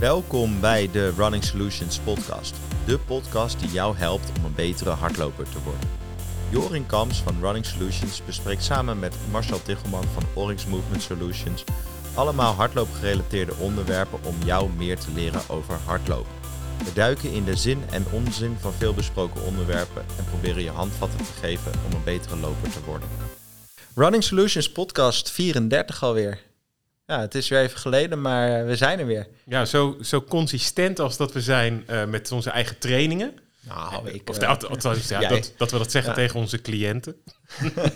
[0.00, 2.54] Welkom bij de Running Solutions podcast.
[2.86, 5.88] De podcast die jou helpt om een betere hardloper te worden.
[6.50, 11.64] Jorin Kams van Running Solutions bespreekt samen met Marcel Tichelman van Oryx Movement Solutions
[12.14, 16.32] allemaal hardloopgerelateerde onderwerpen om jou meer te leren over hardlopen.
[16.84, 21.18] We duiken in de zin en onzin van veel besproken onderwerpen en proberen je handvatten
[21.18, 23.08] te geven om een betere loper te worden.
[23.94, 26.45] Running Solutions podcast 34 alweer.
[27.06, 29.26] Ja, het is weer even geleden, maar we zijn er weer.
[29.44, 33.34] Ja, zo, zo consistent als dat we zijn uh, met onze eigen trainingen.
[33.60, 36.16] Nou, ik, of, uh, althans, ja, dat, dat we dat zeggen ja.
[36.16, 37.16] tegen onze cliënten.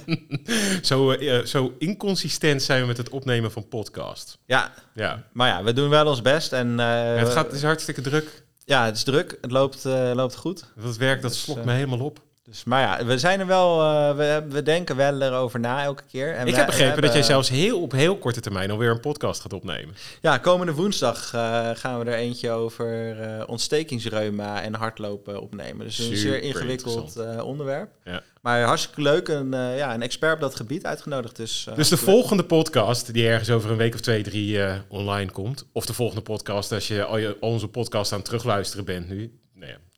[0.82, 4.38] zo, uh, zo inconsistent zijn we met het opnemen van podcast.
[4.46, 5.24] Ja, ja.
[5.32, 6.52] maar ja, we doen wel ons best.
[6.52, 8.44] En, het, gaat, het is hartstikke druk.
[8.64, 9.38] Ja, het is druk.
[9.40, 9.84] Het loopt,
[10.14, 10.64] loopt goed.
[10.76, 12.20] Dat werk, dat dus, slokt me helemaal op.
[12.50, 16.02] Dus, maar ja, we zijn er wel, uh, we, we denken wel erover na elke
[16.10, 16.34] keer.
[16.34, 19.00] En ik heb begrepen hebben, dat jij zelfs heel op heel korte termijn alweer een
[19.00, 19.94] podcast gaat opnemen.
[20.20, 25.86] Ja, komende woensdag uh, gaan we er eentje over uh, ontstekingsreuma en hardlopen opnemen.
[25.86, 27.90] Dus een zeer ingewikkeld onderwerp.
[28.04, 28.22] Ja.
[28.40, 29.28] Maar hartstikke leuk.
[29.28, 31.36] Een, ja, een expert op dat gebied uitgenodigd.
[31.36, 35.66] Dus, dus de volgende podcast, die ergens over een week of twee, drie online komt.
[35.72, 39.08] Of de volgende podcast, als je al, je, al onze podcast aan het terugluisteren bent
[39.08, 39.38] nu.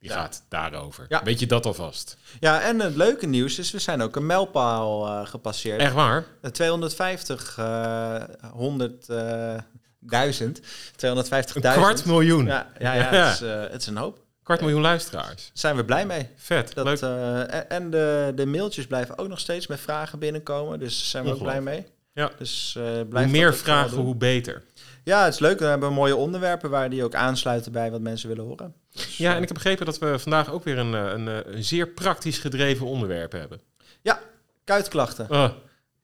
[0.03, 0.17] Die ja.
[0.17, 1.07] gaat daarover.
[1.09, 1.23] Ja.
[1.25, 2.17] Weet je dat alvast?
[2.41, 5.81] Ja, en het leuke nieuws is, we zijn ook een mijlpaal uh, gepasseerd.
[5.81, 6.25] Echt waar?
[6.53, 8.23] 250, uh,
[8.53, 9.55] 100, uh,
[9.99, 10.65] 1000, 250.000.
[10.97, 12.47] Een kwart miljoen.
[12.47, 13.27] Ja, ja, ja, ja.
[13.27, 14.19] Het, is, uh, het is een hoop.
[14.43, 15.51] Kwart miljoen luisteraars.
[15.53, 16.29] Zijn we blij mee.
[16.37, 17.01] Vet, dat, leuk.
[17.01, 20.79] Uh, en de, de mailtjes blijven ook nog steeds met vragen binnenkomen.
[20.79, 21.87] Dus zijn we ook blij mee.
[22.13, 22.31] Ja.
[22.39, 24.63] Dus, uh, hoe meer vragen, hoe beter.
[25.05, 25.59] Ja, het is leuk.
[25.59, 28.75] We hebben mooie onderwerpen waar die ook aansluiten bij wat mensen willen horen.
[28.91, 31.89] Dus, ja, en ik heb begrepen dat we vandaag ook weer een, een, een zeer
[31.89, 33.61] praktisch gedreven onderwerp hebben.
[34.03, 34.21] Ja,
[34.65, 35.27] kuitklachten.
[35.31, 35.51] Uh.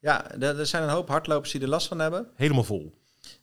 [0.00, 2.28] Ja, er zijn een hoop hardlopers die er last van hebben.
[2.34, 2.94] Helemaal vol.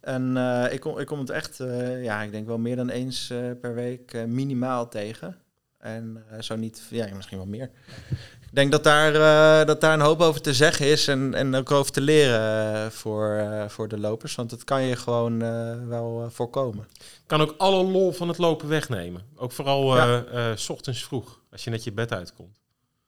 [0.02, 2.90] En uh, ik, kom, ik kom het echt, uh, ja, ik denk wel meer dan
[2.90, 3.28] eens
[3.62, 5.38] per week minimaal tegen.
[5.78, 7.70] En zo niet, ja, misschien wel meer.
[8.56, 11.72] Ik denk dat daar, dat daar een hoop over te zeggen is en, en ook
[11.72, 14.36] over te leren voor, voor de lopers.
[14.36, 15.40] Want dat kan je gewoon
[15.90, 16.88] wel voorkomen.
[17.26, 19.22] Kan ook alle lol van het lopen wegnemen.
[19.36, 20.56] Ook vooral ja.
[20.56, 22.60] s ochtends vroeg, als je net je bed uitkomt.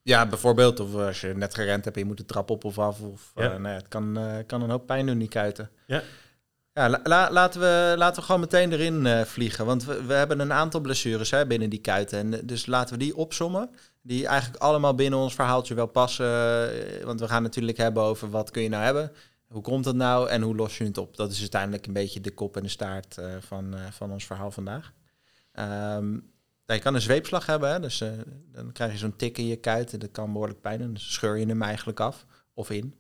[0.02, 0.80] Ja, bijvoorbeeld.
[0.80, 3.02] Of als je net gerend hebt en je moet de trap op of af.
[3.02, 3.48] Of, ja.
[3.48, 5.70] nou ja, het kan, kan een hoop pijn doen, die kuiten.
[5.86, 6.04] Ja.
[6.78, 9.66] Ja, la, la, laten, we, laten we gewoon meteen erin uh, vliegen.
[9.66, 12.20] Want we, we, hebben een aantal blessures hè, binnen die kuiten.
[12.20, 13.70] En dus laten we die opsommen.
[14.02, 16.26] Die eigenlijk allemaal binnen ons verhaaltje wel passen.
[16.26, 19.12] Uh, want we gaan natuurlijk hebben over wat kun je nou hebben.
[19.48, 21.16] Hoe komt dat nou en hoe los je het op?
[21.16, 24.94] Dat is uiteindelijk een beetje de kop en de staart van, van ons verhaal vandaag.
[25.98, 26.32] Um,
[26.66, 27.72] je kan een zweepslag hebben.
[27.72, 28.04] Hè, dus
[28.52, 29.94] dan krijg je zo'n tik in je kuit.
[29.94, 30.94] En dat kan behoorlijk pijn doen.
[30.94, 32.96] Dus scheur je hem eigenlijk af of in.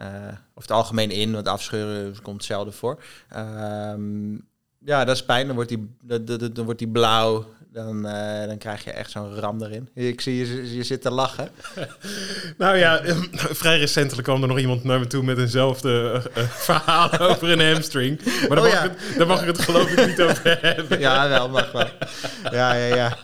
[0.00, 0.06] Uh,
[0.54, 3.02] of het algemeen in, want afscheuren komt zelden voor.
[3.36, 3.92] Uh,
[4.84, 5.46] ja, dat is pijn.
[5.46, 7.46] Dan wordt die, dan, dan, dan wordt die blauw.
[7.72, 9.88] Dan, uh, dan krijg je echt zo'n ram erin.
[9.94, 11.48] Ik zie je, je zit te lachen.
[12.58, 13.00] nou ja,
[13.62, 17.72] vrij recentelijk kwam er nog iemand naar me toe met eenzelfde uh, verhaal over een
[17.72, 18.20] hamstring.
[18.24, 18.82] Maar daar, oh, mag, ja.
[18.82, 20.98] het, daar mag ik het geloof ik niet over hebben.
[20.98, 21.88] ja, wel, mag wel.
[22.50, 23.18] Ja, ja, ja.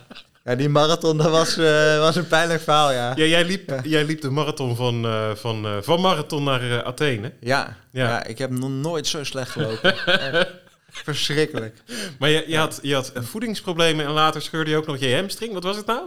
[0.47, 3.15] Ja, die marathon, dat was, uh, was een pijnlijk verhaal, ja.
[3.15, 3.81] Ja, jij liep, ja.
[3.83, 7.33] Jij liep de marathon van, uh, van, uh, van marathon naar Athene.
[7.39, 8.07] Ja, ja.
[8.07, 9.95] ja, ik heb nog nooit zo slecht gelopen.
[10.89, 11.77] Verschrikkelijk.
[12.19, 15.53] Maar je, je, had, je had voedingsproblemen en later scheurde je ook nog je hamstring.
[15.53, 16.01] Wat was het nou?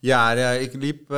[0.00, 1.08] Ja, ja ik liep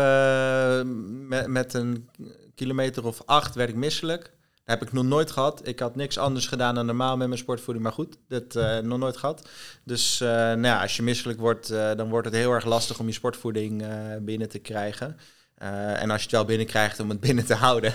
[1.28, 2.08] met, met een
[2.54, 4.30] kilometer of acht, werd ik misselijk
[4.64, 5.66] heb ik nog nooit gehad.
[5.68, 7.84] Ik had niks anders gedaan dan normaal met mijn sportvoeding.
[7.84, 9.48] Maar goed, dat uh, nog nooit gehad.
[9.84, 12.98] Dus uh, nou ja, als je misselijk wordt, uh, dan wordt het heel erg lastig
[12.98, 13.84] om je sportvoeding
[14.20, 15.16] binnen te krijgen.
[15.54, 17.92] en als je het wel binnenkrijgt, om het binnen te houden.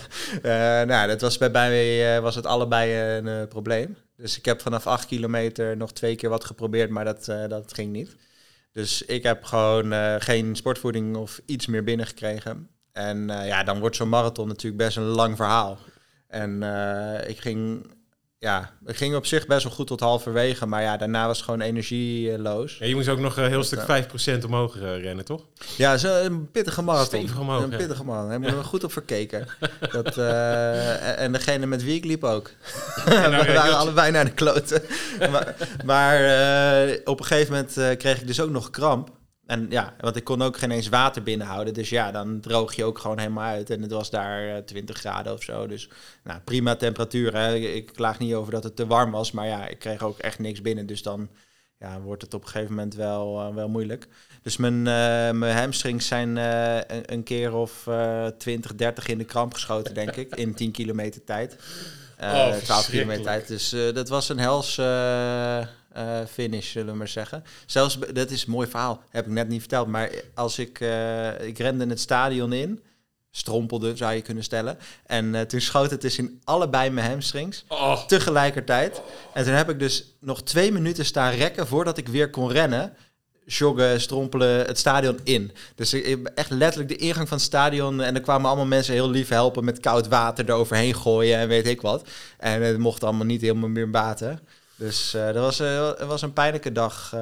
[0.87, 3.97] nou, dat was bij mij was het allebei een probleem.
[4.15, 7.91] Dus ik heb vanaf 8 kilometer nog twee keer wat geprobeerd, maar dat, dat ging
[7.91, 8.15] niet.
[8.71, 12.69] Dus ik heb gewoon geen sportvoeding of iets meer binnengekregen.
[12.91, 15.77] En ja, dan wordt zo'n marathon natuurlijk best een lang verhaal.
[16.29, 17.85] En uh, ik ging,
[18.37, 21.45] ja, ik ging op zich best wel goed tot halverwege, maar ja, daarna was het
[21.45, 22.77] gewoon energieloos.
[22.77, 24.05] Ja, je moest ook nog een heel stuk
[24.41, 25.45] 5% omhoog uh, rennen, toch?
[25.77, 27.29] Ja, zo een pittige marathon.
[27.39, 28.29] Omhoog, een pittige marathon.
[28.29, 29.47] Daar hebben we goed op verkeken.
[29.91, 32.51] Dat, uh, en degene met wie ik liep ook.
[33.05, 34.81] Nou, we waren allebei naar de kloten.
[35.19, 35.55] maar,
[35.85, 36.19] maar
[37.03, 39.17] op een gegeven moment kreeg ik dus ook nog kramp.
[39.49, 41.73] En ja, want ik kon ook geen eens water binnenhouden.
[41.73, 43.69] Dus ja, dan droog je ook gewoon helemaal uit.
[43.69, 45.67] En het was daar uh, 20 graden of zo.
[45.67, 45.89] Dus
[46.23, 47.35] nou, prima temperatuur.
[47.35, 47.55] Hè.
[47.55, 49.31] Ik klaag niet over dat het te warm was.
[49.31, 50.85] Maar ja, ik kreeg ook echt niks binnen.
[50.85, 51.29] Dus dan
[51.77, 54.07] ja, wordt het op een gegeven moment wel, uh, wel moeilijk.
[54.41, 54.83] Dus mijn, uh,
[55.31, 57.87] mijn hamstrings zijn een, een, keer of
[58.37, 60.35] 20, 30 in de kramp geschoten, denk ik.
[60.35, 61.57] In 10 kilometer tijd.
[62.21, 63.47] Uh, 12 kilometer tijd.
[63.47, 64.73] Dus dat was een hels
[66.31, 67.43] finish, zullen we maar zeggen.
[67.65, 69.87] Zelfs, dat is een mooi verhaal, heb ik net niet verteld.
[69.87, 70.79] Maar als ik,
[71.41, 72.83] ik rende het stadion in
[73.31, 74.77] strompelde, zou je kunnen stellen.
[75.05, 77.63] En uh, toen schoot het dus in allebei mijn hamstrings.
[77.67, 78.05] Oh.
[78.05, 79.01] Tegelijkertijd.
[79.33, 82.93] En toen heb ik dus nog twee minuten staan rekken voordat ik weer kon rennen.
[83.57, 85.51] Joggen, strompelen, het stadion in.
[85.75, 85.93] Dus
[86.35, 88.01] echt letterlijk de ingang van het stadion.
[88.01, 91.67] En er kwamen allemaal mensen heel lief helpen met koud water eroverheen gooien en weet
[91.67, 92.07] ik wat.
[92.37, 94.39] En het mocht allemaal niet helemaal meer baten.
[94.75, 97.15] Dus uh, dat was, uh, was een pijnlijke dag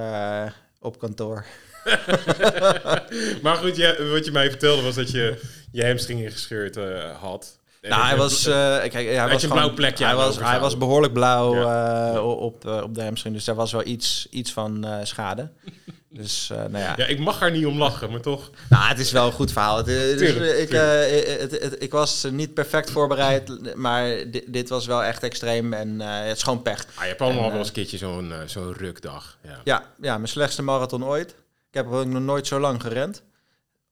[0.79, 1.45] op kantoor.
[3.43, 5.39] maar goed, wat je mij vertelde was dat je
[5.71, 7.57] je hamstring gescheurd uh, had.
[7.89, 10.05] Nou, hij was, uh, kijk, hij was een blauw plekje.
[10.05, 13.85] Hij was, hij was behoorlijk blauw uh, op, op de hamstring, dus daar was wel
[13.85, 15.49] iets, iets van schade.
[16.09, 16.93] Dus, nou ja.
[16.97, 18.49] ja, ik mag er niet om lachen, maar toch.
[18.69, 19.77] Nou, het is wel een goed verhaal.
[19.77, 25.23] Het, dus, ik, het, ik was niet perfect voorbereid, maar dit, dit was wel echt
[25.23, 26.85] extreem en het is gewoon pech.
[26.95, 29.37] Ah, je hebt allemaal wel eens een keertje zo'n zo'n rukdag.
[29.43, 29.59] Ja.
[29.63, 29.83] ja.
[30.01, 31.29] Ja, mijn slechtste marathon ooit.
[31.69, 33.23] Ik heb nog nooit zo lang gerend.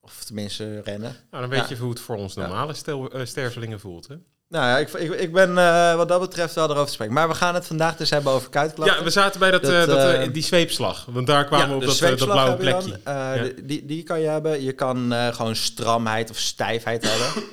[0.05, 1.15] Of tenminste rennen.
[1.31, 4.15] Nou, dan weet je hoe het voor ons normale stel, uh, stervelingen voelt, hè?
[4.49, 7.13] Nou ja, ik, ik, ik ben uh, wat dat betreft wel erover te spreken.
[7.13, 8.97] Maar we gaan het vandaag dus hebben over kuitklachten.
[8.97, 11.05] Ja, we zaten bij dat, dat, uh, dat die zweepslag.
[11.09, 12.99] Want daar kwamen we op dat, dat blauwe plekje.
[13.05, 13.49] Ja.
[13.63, 14.63] Die, die kan je hebben.
[14.63, 17.43] Je kan gewoon stramheid of stijfheid hebben.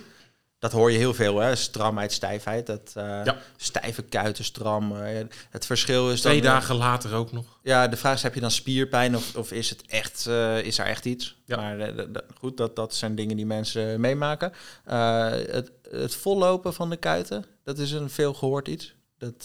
[0.62, 1.54] Dat hoor je heel veel, hè?
[1.54, 2.66] Stramheid, stijfheid.
[2.66, 3.36] Dat, uh, ja.
[3.56, 4.92] Stijve kuiten, stram.
[4.92, 5.20] Uh,
[5.50, 7.58] het verschil is Twee dagen later ook nog.
[7.62, 10.78] Ja, de vraag is, heb je dan spierpijn of, of is, het echt, uh, is
[10.78, 11.36] er echt iets?
[11.44, 11.56] Ja.
[11.56, 12.06] Maar
[12.38, 14.52] goed, dat, dat zijn dingen die mensen meemaken.
[14.84, 18.94] het, het vollopen van de kuiten, dat is een veel gehoord iets.
[19.18, 19.44] Dat,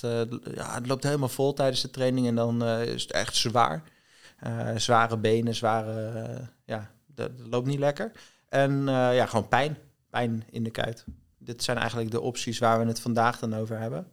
[0.56, 3.84] ja, het loopt helemaal vol tijdens de training en dan is het echt zwaar.
[4.76, 6.50] zware benen, zware...
[6.66, 8.12] ja, dat, dat loopt niet lekker.
[8.50, 9.78] En ja, gewoon pijn
[10.10, 11.06] pijn in de kuit.
[11.38, 14.08] Dit zijn eigenlijk de opties waar we het vandaag dan over hebben.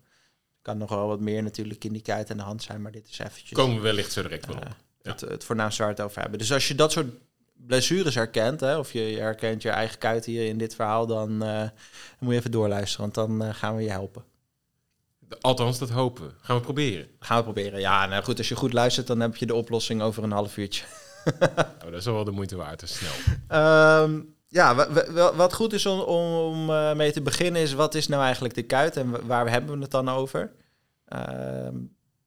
[0.63, 3.09] Kan nog wel wat meer natuurlijk in die kuit en de hand zijn, maar dit
[3.09, 3.59] is eventjes...
[3.59, 4.63] Komen we wellicht zo direct wel op.
[4.65, 4.71] Uh,
[5.03, 6.39] het, het voornaamste waar we het over hebben.
[6.39, 7.13] Dus als je dat soort
[7.53, 11.39] blessures herkent, hè, of je, herkent je eigen kuit hier in dit verhaal, dan, uh,
[11.39, 11.71] dan
[12.19, 14.25] moet je even doorluisteren, want dan uh, gaan we je helpen.
[15.41, 16.33] Althans, dat hopen we.
[16.41, 17.09] Gaan we proberen.
[17.19, 18.07] Gaan we proberen, ja.
[18.07, 20.85] Nou goed, als je goed luistert, dan heb je de oplossing over een half uurtje.
[21.43, 23.13] oh, dat is wel de moeite waard, te snel.
[24.03, 24.75] Um, ja,
[25.35, 28.63] wat goed is om, om uh, mee te beginnen is, wat is nou eigenlijk de
[28.63, 30.53] kuit en waar hebben we het dan over?
[31.09, 31.21] Uh,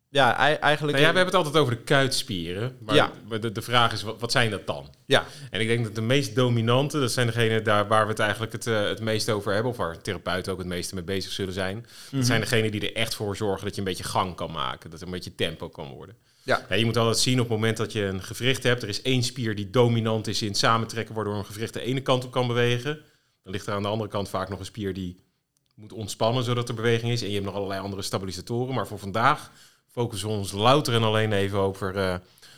[0.09, 0.97] ja, eigenlijk...
[0.97, 2.77] Nou ja, we hebben het altijd over de kuitspieren.
[2.79, 3.11] Maar ja.
[3.39, 4.93] de, de vraag is, wat, wat, zijn dat dan?
[5.05, 5.25] Ja.
[5.51, 8.51] En ik denk dat de meest dominante, dat zijn degenen daar waar we het eigenlijk
[8.51, 11.53] het, uh, het meest over hebben, of waar therapeuten ook het meeste mee bezig zullen
[11.53, 11.75] zijn.
[11.75, 12.23] Mm Dat mhm.
[12.23, 14.99] zijn degenen die er echt voor zorgen dat je een beetje gang kan maken, dat
[14.99, 16.15] er een beetje tempo kan worden.
[16.47, 16.65] Ja.
[16.69, 16.75] ja.
[16.75, 18.83] je moet altijd zien op het moment dat je een gewricht hebt.
[18.83, 22.01] Er is één spier die dominant is in het samentrekken, waardoor een gewricht de ene
[22.01, 22.99] kant op kan bewegen.
[23.43, 25.23] Dan ligt er aan de andere kant vaak nog een spier die
[25.75, 27.21] moet ontspannen zodat er beweging is.
[27.21, 28.75] En je hebt nog allerlei andere stabilisatoren.
[28.75, 29.51] Maar voor vandaag
[29.87, 32.15] focussen we ons louter en alleen even over uh,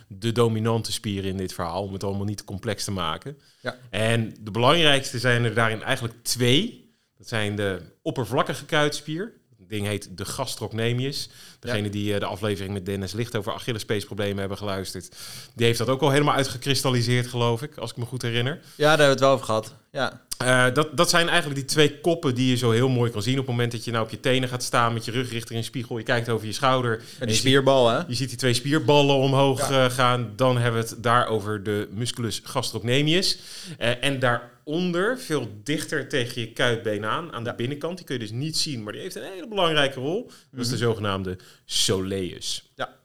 [0.08, 1.84] de dominante spieren in dit verhaal.
[1.84, 3.38] Om het allemaal niet te complex te maken.
[3.62, 3.78] Ja.
[3.90, 6.94] En de belangrijkste zijn er daarin eigenlijk twee.
[7.18, 9.39] Dat zijn de oppervlakkige kuitspier
[9.70, 11.30] ding heet de gastrocnemius.
[11.60, 15.16] Degene die uh, de aflevering met Dennis Licht over Achillespeesproblemen hebben geluisterd,
[15.56, 18.54] die heeft dat ook al helemaal uitgekristalliseerd, geloof ik, als ik me goed herinner.
[18.54, 19.76] Ja, daar hebben we het wel over gehad.
[19.92, 20.22] Ja.
[20.44, 23.34] Uh, dat, dat zijn eigenlijk die twee koppen die je zo heel mooi kan zien.
[23.34, 25.60] Op het moment dat je nou op je tenen gaat staan met je rug richting
[25.60, 25.98] een spiegel.
[25.98, 27.02] Je kijkt over je schouder.
[27.20, 27.98] En die spierbal, hè?
[28.08, 29.86] Je ziet die twee spierballen omhoog ja.
[29.86, 30.34] uh, gaan.
[30.36, 33.40] Dan hebben we het daar over de musculus gastrocnemius.
[33.78, 37.98] En daar onder, veel dichter tegen je kuitbeen aan, aan de binnenkant.
[37.98, 40.32] Die kun je dus niet zien, maar die heeft een hele belangrijke rol.
[40.52, 40.84] Dat is de mhm.
[40.84, 42.72] zogenaamde soleus.
[42.76, 43.00] Ja,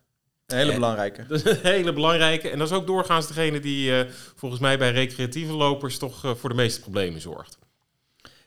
[0.46, 1.24] een hele belangrijke.
[1.28, 2.48] Dat is een hele belangrijke.
[2.48, 6.34] En dat is ook doorgaans degene die uh, volgens mij bij recreatieve lopers toch uh,
[6.34, 7.58] voor de meeste problemen zorgt.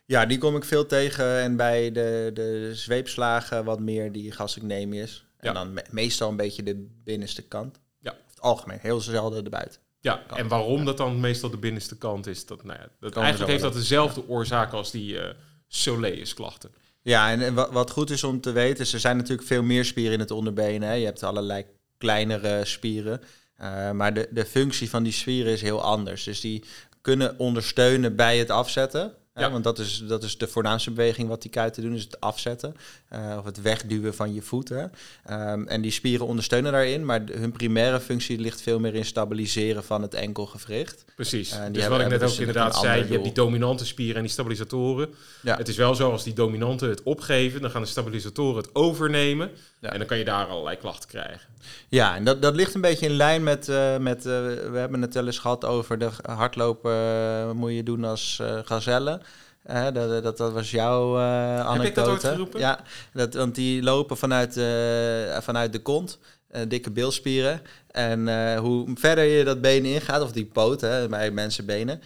[0.06, 1.40] Ja, die kom ik veel tegen.
[1.40, 5.26] En bij de, de zweepslagen wat meer die gastrocnemius.
[5.38, 5.54] En ja.
[5.54, 7.80] dan me meestal een beetje de binnenste kant.
[8.00, 8.18] Ja.
[8.28, 9.82] Het algemeen, heel zelden de buiten.
[10.00, 13.52] Ja, en waarom dat dan meestal de binnenste kant is, dat, nou ja, dat eigenlijk
[13.52, 15.30] heeft dat dezelfde oorzaak als die uh,
[15.68, 16.72] soleus-klachten.
[17.02, 20.14] Ja, en, wat goed is om te weten, is er zijn natuurlijk veel meer spieren
[20.14, 20.82] in het onderbeen.
[20.82, 20.94] Hè.
[20.94, 21.66] Je hebt allerlei
[21.98, 23.22] kleinere spieren.
[23.62, 26.24] Uh, maar de, de functie van die spieren is heel anders.
[26.24, 26.64] Dus die
[27.02, 29.14] kunnen ondersteunen bij het afzetten.
[29.38, 29.52] Ja.
[29.52, 32.76] Want dat is, dat is de voornaamste beweging wat die kuiten doen, is het afzetten
[33.14, 34.92] uh, of het wegduwen van je voeten.
[35.32, 39.84] Um, en die spieren ondersteunen daarin, maar hun primaire functie ligt veel meer in stabiliseren
[39.84, 41.06] van het enkelgewricht.
[41.16, 41.54] Precies.
[41.54, 44.32] Uh, dus wat ik net ook inderdaad zei, je hebt die dominante spieren en die
[44.32, 45.10] stabilisatoren.
[45.42, 45.58] Ja.
[45.58, 49.52] Het is wel zo, als die dominanten het opgeven, dan gaan de stabilisatoren het overnemen.
[49.80, 49.92] Ja.
[49.92, 51.48] En dan kan je daar allerlei klachten krijgen.
[51.90, 55.14] Ja, en dat, dat ligt een beetje in lijn met, uh, met we hebben het
[55.14, 59.22] wel eens gehad over de hardlopen moet je doen als gazelle.
[59.70, 61.82] Uh, dat, dat, dat, was jouw uh, anekdote.
[61.82, 62.60] Heb ik dat ooit geroepen?
[62.60, 62.80] Ja,
[63.14, 66.20] dat, want die lopen vanuit, uh, vanuit de kont.
[66.68, 67.62] dikke bilspieren.
[67.92, 72.02] En hoe verder je dat been ingaat, of die poot, hè, bij mensenbenen,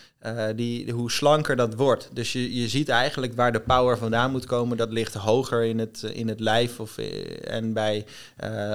[0.55, 2.09] die, hoe slanker dat wordt.
[2.13, 4.77] Dus je, je ziet eigenlijk waar de power vandaan moet komen.
[4.77, 6.79] Dat ligt hoger in het, in het lijf.
[6.79, 6.97] Of,
[7.43, 8.05] en bij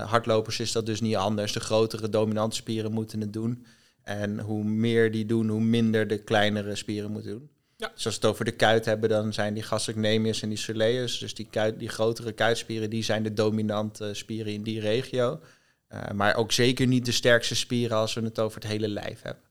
[0.04, 1.52] hardlopers is dat dus niet anders.
[1.52, 3.64] De grotere dominante spieren moeten het doen.
[4.04, 7.48] En hoe meer die doen, hoe minder de kleinere spieren moeten doen.
[7.76, 7.90] Ja.
[7.94, 11.18] Dus als we het over de kuit hebben, dan zijn die gastrocnemius en die soleus,
[11.18, 15.40] dus die, kuit, die grotere kuitspieren, die zijn de dominante spieren in die regio.
[15.88, 19.22] Uh, maar ook zeker niet de sterkste spieren als we het over het hele lijf
[19.22, 19.42] hebben.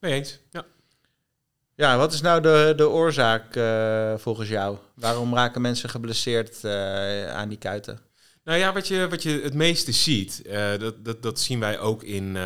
[0.00, 0.66] Mee eens, ja.
[1.74, 4.78] Ja, wat is nou de, de oorzaak uh, volgens jou?
[4.94, 8.00] Waarom raken mensen geblesseerd uh, aan die kuiten?
[8.44, 10.42] Nou ja, wat je, wat je het meeste ziet,
[10.78, 12.36] dat, dat, dat zien wij ook in,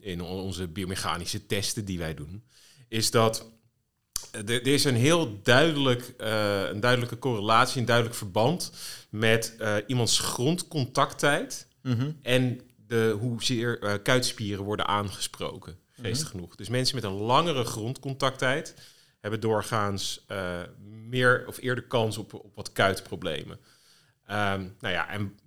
[0.00, 2.44] in onze biomechanische testen die wij doen,
[2.88, 3.50] is dat
[4.32, 8.72] er is een heel duidelijk, uh, een duidelijke correlatie, een duidelijk verband
[9.10, 16.56] met uh, iemands grondcontacttijd mm en de, hoezeer uh, kuitspieren worden aangesproken, geestig mm genoeg.
[16.56, 18.74] Dus mensen met een langere grondcontacttijd
[19.20, 20.26] hebben doorgaans
[21.08, 23.58] meer of eerder kans op, op wat kuitproblemen.
[24.30, 25.38] Um, nou ja, en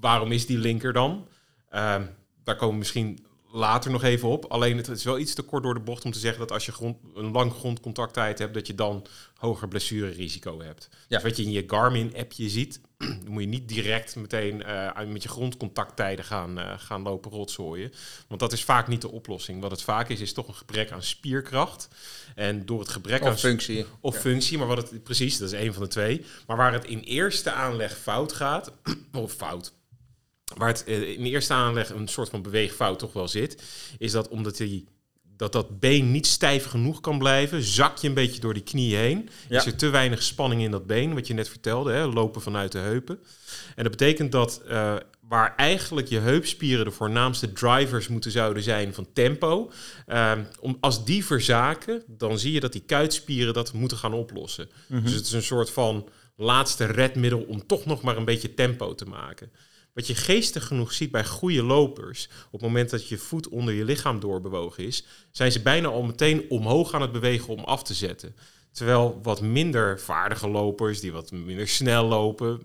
[0.00, 1.28] waarom is die linker dan?
[1.74, 2.10] Um,
[2.44, 3.25] daar komen we misschien
[3.56, 4.44] later nog even op.
[4.44, 6.66] Alleen het is wel iets te kort door de bocht om te zeggen dat als
[6.66, 10.88] je grond, een lang grondcontacttijd hebt, dat je dan hoger blessurerisico hebt.
[10.90, 10.98] Ja.
[11.08, 15.22] Dus wat je in je Garmin-appje ziet, dan moet je niet direct meteen uh, met
[15.22, 17.92] je grondcontacttijden gaan, uh, gaan lopen rotzooien.
[18.28, 19.60] Want dat is vaak niet de oplossing.
[19.60, 21.88] Wat het vaak is, is toch een gebrek aan spierkracht.
[22.34, 23.86] En door het gebrek of aan functie.
[24.00, 26.24] Of functie, maar wat het precies, dat is een van de twee.
[26.46, 28.72] Maar waar het in eerste aanleg fout gaat,
[29.12, 29.72] of fout,
[30.56, 33.62] waar het eh, in de eerste aanleg een soort van beweegfout toch wel zit,
[33.98, 34.88] is dat omdat die,
[35.36, 38.96] dat, dat been niet stijf genoeg kan blijven, zak je een beetje door die knie
[38.96, 39.28] heen.
[39.48, 42.72] Is er te weinig spanning in dat been, wat je net vertelde, hè, lopen vanuit
[42.72, 43.18] de heupen.
[43.74, 44.96] En dat betekent dat uh,
[45.28, 49.70] waar eigenlijk je heupspieren de voornaamste drivers moeten zouden zijn van tempo,
[50.08, 54.68] uh, om, als die verzaken, dan zie je dat die kuitspieren dat moeten gaan oplossen.
[54.86, 55.02] Mhm.
[55.02, 58.94] Dus het is een soort van laatste redmiddel om toch nog maar een beetje tempo
[58.94, 59.50] te maken.
[59.96, 63.74] Wat je geestig genoeg ziet bij goede lopers, op het moment dat je voet onder
[63.74, 67.82] je lichaam doorbewogen is, zijn ze bijna al meteen omhoog aan het bewegen om af
[67.82, 68.36] te zetten.
[68.72, 72.62] Terwijl wat minder vaardige lopers, die wat minder snel lopen,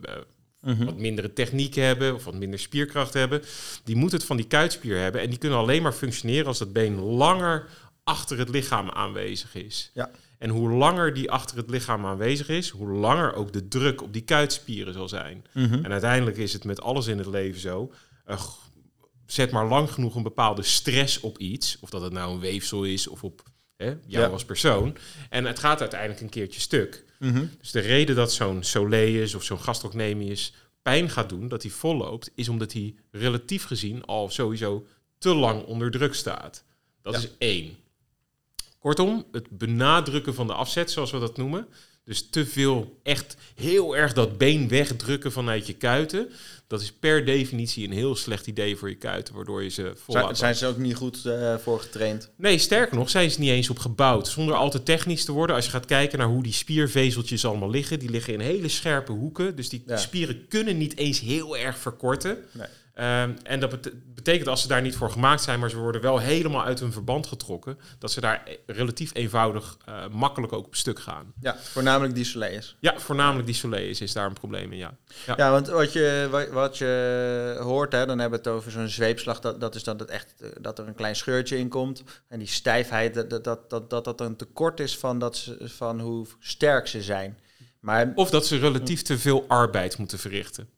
[0.62, 3.42] uh, wat mindere techniek hebben of wat minder spierkracht hebben,
[3.84, 5.22] die moeten het van die kuitspier hebben.
[5.22, 7.68] En die kunnen alleen maar functioneren als dat been langer
[8.04, 9.92] achter het lichaam aanwezig is.
[9.94, 10.12] Ja.
[10.42, 14.14] En hoe langer die achter het lichaam aanwezig is, hoe langer ook de druk op
[14.14, 15.46] die kuitspieren zal zijn.
[15.54, 15.74] Mhm.
[15.74, 17.92] En uiteindelijk is het met alles in het leven zo.
[18.28, 18.42] Uh,
[19.26, 21.78] zet maar lang genoeg een bepaalde stress op iets.
[21.80, 23.44] Of dat het nou een weefsel is of op
[23.78, 24.98] hè, jou als persoon.
[25.30, 27.06] En het gaat uiteindelijk een keertje stuk.
[27.20, 27.46] Mhm.
[27.60, 32.32] Dus de reden dat zo'n soleus of zo'n gastrocnemius pijn gaat doen, dat hij volloopt,
[32.36, 34.86] is omdat hij relatief gezien al sowieso
[35.18, 36.64] te lang onder druk staat.
[37.02, 37.76] Dat is één.
[38.82, 41.68] Kortom, het benadrukken van de afzet, zoals we dat noemen.
[42.04, 46.30] Dus te veel echt heel erg dat been wegdrukken vanuit je kuiten.
[46.68, 50.14] Dat is per definitie een heel slecht idee voor je kuiten, waardoor je ze vol
[50.14, 52.32] zijn, zijn ze ook niet goed uh, voor getraind?
[52.38, 54.28] Nee, sterker nog, zijn ze niet eens op gebouwd.
[54.28, 55.56] Zonder al te technisch te worden.
[55.56, 59.12] Als je gaat kijken naar hoe die spiervezeltjes allemaal liggen, die liggen in hele scherpe
[59.12, 59.56] hoeken.
[59.56, 62.38] Dus die spieren kunnen niet eens heel erg verkorten.
[62.52, 62.68] Nee.
[62.94, 66.20] Ehm, en dat betekent als ze daar niet voor gemaakt zijn, maar ze worden wel
[66.20, 70.76] helemaal uit hun verband getrokken, dat ze daar e-, relatief eenvoudig, uh, makkelijk ook op
[70.76, 71.34] stuk gaan.
[71.40, 72.76] Ja, voornamelijk die soleus.
[72.80, 74.98] Ja, voornamelijk die soleus is daar een probleem in, ja.
[75.26, 78.88] Ja, ja want wat je, wat je hoort, hè, dan hebben we het over zo'n
[78.88, 82.04] zweepslag, dat, dat is dan het echt, eh, dat er een klein scheurtje in komt.
[82.28, 86.00] En die stijfheid, dat dat, dat, dat, dat een tekort is van, dat ze, van
[86.00, 87.40] hoe sterk ze zijn.
[87.80, 90.70] Maar, of dat ze relatief te veel arbeid moeten verrichten.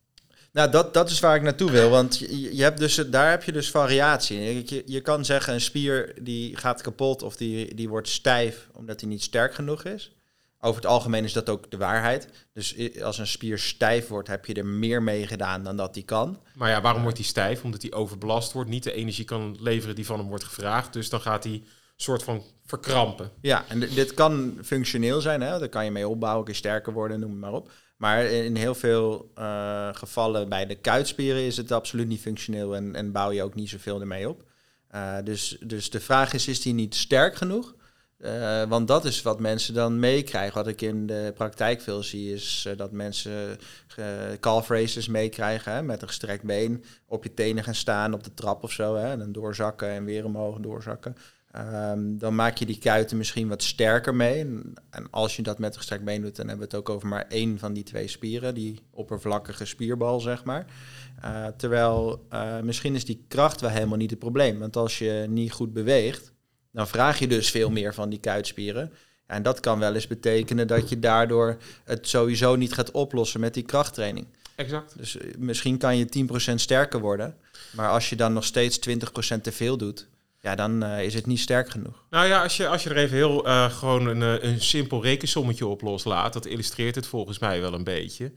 [0.54, 1.90] Nou, dat, dat is waar ik naartoe wil.
[1.90, 4.64] Want je, je hebt dus, daar heb je dus variatie in.
[4.66, 9.00] Je, je kan zeggen, een spier die gaat kapot of die, die wordt stijf omdat
[9.00, 10.12] hij niet sterk genoeg is.
[10.60, 12.28] Over het algemeen is dat ook de waarheid.
[12.54, 16.04] Dus als een spier stijf wordt, heb je er meer mee gedaan dan dat die
[16.04, 16.40] kan.
[16.56, 17.64] Maar ja, waarom wordt hij stijf?
[17.64, 20.94] Omdat hij overbelast wordt, niet de energie kan leveren die van hem wordt gevraagd.
[20.94, 21.64] Dus dan gaat hij
[21.96, 23.32] soort van verkrampen.
[23.42, 25.42] Ja, en dit kan functioneel zijn.
[25.42, 25.60] Hè?
[25.60, 27.72] Daar kan je mee opbouwen, kun je sterker worden, noem maar op.
[27.98, 32.96] Maar in heel veel uh, gevallen bij de kuitspieren is het absoluut niet functioneel en,
[32.96, 34.44] en bouw je ook niet zoveel ermee op.
[34.96, 37.76] Uh, dus, dus de vraag is, is die niet sterk genoeg?
[38.18, 40.58] Uh, want dat is wat mensen dan meekrijgen.
[40.58, 43.58] Wat ik in de praktijk veel zie, is dat mensen
[44.40, 45.86] calf races meekrijgen.
[45.86, 48.96] Met een gestrekt been op je tenen gaan staan op de trap of zo.
[48.96, 51.16] Hè, en dan doorzakken en weer omhoog doorzakken.
[51.54, 54.40] Ehm, dan maak je die kuiten misschien wat sterker mee.
[54.40, 57.08] En, en als je dat met gestrekt been doet, dan hebben we het ook over
[57.08, 60.66] maar één van die twee spieren, die oppervlakkige spierbal, zeg maar.
[61.26, 64.60] Uh, terwijl uh, misschien is die kracht wel helemaal niet het probleem.
[64.60, 66.32] Want als je niet goed beweegt,
[66.72, 68.92] dan vraag je dus veel meer van die kuitspieren.
[69.26, 73.54] En dat kan wel eens betekenen dat je daardoor het sowieso niet gaat oplossen met
[73.54, 74.28] die krachttraining.
[74.56, 74.98] Exact.
[74.98, 77.36] Dus uh, misschien kan je 10% sterker worden.
[77.76, 80.08] Maar als je dan nog steeds 20% te veel doet,
[80.44, 82.06] ja, dan uh, is het niet sterk genoeg.
[82.10, 85.68] Nou ja, als je, als je er even heel uh, gewoon een, een simpel rekensommetje
[85.68, 88.32] op loslaat, dat illustreert het volgens mij wel een beetje.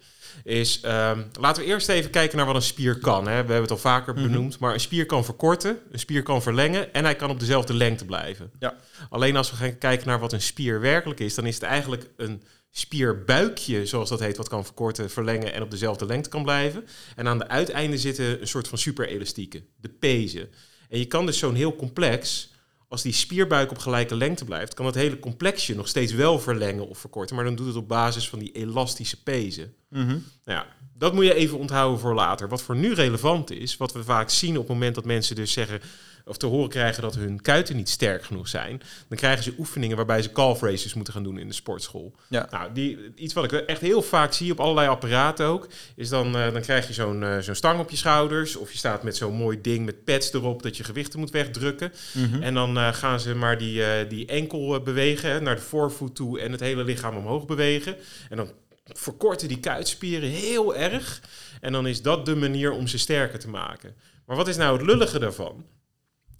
[0.45, 3.27] Is, um, laten we eerst even kijken naar wat een spier kan.
[3.27, 3.31] Hè.
[3.31, 4.29] We hebben het al vaker mm -hmm.
[4.33, 7.75] benoemd, maar een spier kan verkorten, een spier kan verlengen en hij kan op dezelfde
[7.75, 8.51] lengte blijven.
[8.59, 8.77] Ja.
[9.11, 12.11] Alleen als we gaan kijken naar wat een spier werkelijk is, dan is het eigenlijk
[12.17, 16.85] een spierbuikje, zoals dat heet, wat kan verkorten, verlengen en op dezelfde lengte kan blijven.
[17.17, 20.49] En aan de uiteinden zitten een soort van superelastieken, de pezen.
[20.89, 22.53] En je kan dus zo'n heel complex,
[22.89, 26.89] als die spierbuik op gelijke lengte blijft, kan het hele complexje nog steeds wel verlengen
[26.89, 27.37] of verkorten.
[27.37, 29.75] Maar dan doet het op basis van die elastische pezen.
[29.89, 30.25] Mm -hmm.
[30.45, 32.49] Nou ja, dat moet je even onthouden voor later.
[32.49, 35.53] Wat voor nu relevant is, wat we vaak zien op het moment dat mensen dus
[35.53, 35.81] zeggen
[36.29, 39.97] of te horen krijgen dat hun kuiten niet sterk genoeg zijn, dan krijgen ze oefeningen
[39.97, 42.15] waarbij ze calf races moeten gaan doen in de sportschool.
[42.29, 42.49] Ja.
[42.51, 46.37] Nou, die, iets wat ik echt heel vaak zie op allerlei apparaten ook, is dan,
[46.37, 49.17] uh, dan krijg je zo'n uh, zo'n stang op je schouders, of je staat met
[49.17, 51.93] zo'n mooi ding met pads erop dat je gewichten moet wegdrukken.
[52.13, 52.43] Mm -hmm.
[52.43, 56.53] En dan uh, gaan ze maar die, die enkel bewegen, naar de voorvoet toe en
[56.53, 57.97] het hele lichaam omhoog bewegen.
[58.29, 58.51] En dan
[58.93, 61.23] verkorten die kuitspieren heel erg.
[61.61, 63.95] En dan is dat de manier om ze sterker te maken.
[64.27, 65.65] Maar wat is nou het lullige daarvan?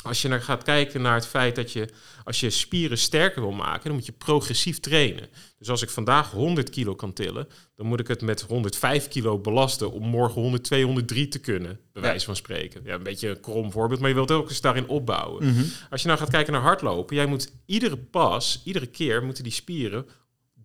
[0.03, 1.89] Als je naar gaat kijken naar het feit dat je,
[2.25, 5.29] als je spieren sterker wil maken, dan moet je progressief trainen.
[5.59, 9.39] Dus als ik vandaag 100 kilo kan tillen, dan moet ik het met 105 kilo
[9.39, 12.81] belasten om morgen 100, 203 te kunnen, bij wijze van spreken.
[12.85, 15.45] Ja, een beetje een krom voorbeeld, maar je wilt ook eens daarin opbouwen.
[15.45, 15.71] Mm -hmm.
[15.91, 19.53] Als je nou gaat kijken naar hardlopen, jij moet iedere pas, iedere keer moeten die
[19.53, 20.07] spieren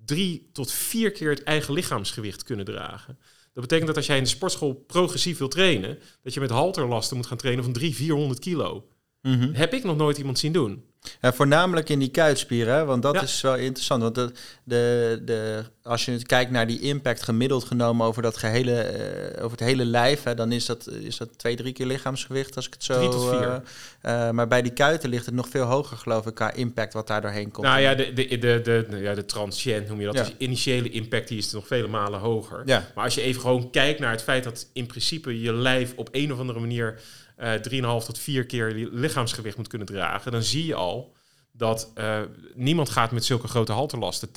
[0.06, 3.18] drie tot vier keer het eigen lichaamsgewicht kunnen dragen.
[3.54, 7.18] Dat betekent dat als jij in de sportschool progressief wil trainen, dat je met halterlasten
[7.18, 8.88] moet gaan trainen van 300, 400 kilo.
[9.22, 9.54] Mm -hmm.
[9.54, 10.84] Heb ik nog nooit iemand zien doen.
[11.22, 13.22] Ja, voornamelijk in die kuitspieren, want dat ja.
[13.22, 14.02] is wel interessant.
[14.02, 14.32] Want de,
[14.64, 18.92] de, de, als je kijkt naar die impact gemiddeld genomen over, dat gehele,
[19.36, 22.56] uh, over het hele lijf, hè, dan is dat, is dat twee, drie keer lichaamsgewicht,
[22.56, 22.94] als ik het zo...
[22.98, 23.42] Drie tot vier.
[23.42, 23.58] Uh,
[24.06, 27.08] uh, maar bij die kuiten ligt het nog veel hoger, geloof ik, qua impact wat
[27.08, 27.68] daar doorheen komt.
[27.68, 30.16] Nou ja, de, de, de, de, ja, de transient noem je dat.
[30.16, 30.22] Ja.
[30.22, 32.62] Dus de initiële impact die is nog vele malen hoger.
[32.66, 32.88] Ja.
[32.96, 36.10] Maar als je even gewoon kijkt naar het feit dat in principe je lijf op
[36.12, 37.00] een of andere manier...
[37.40, 37.54] Uh,
[38.02, 41.16] 3,5 tot 4 keer lichaamsgewicht moet kunnen dragen, dan zie je al
[41.52, 42.22] dat uh,
[42.56, 44.32] niemand gaat met zulke grote halterlasten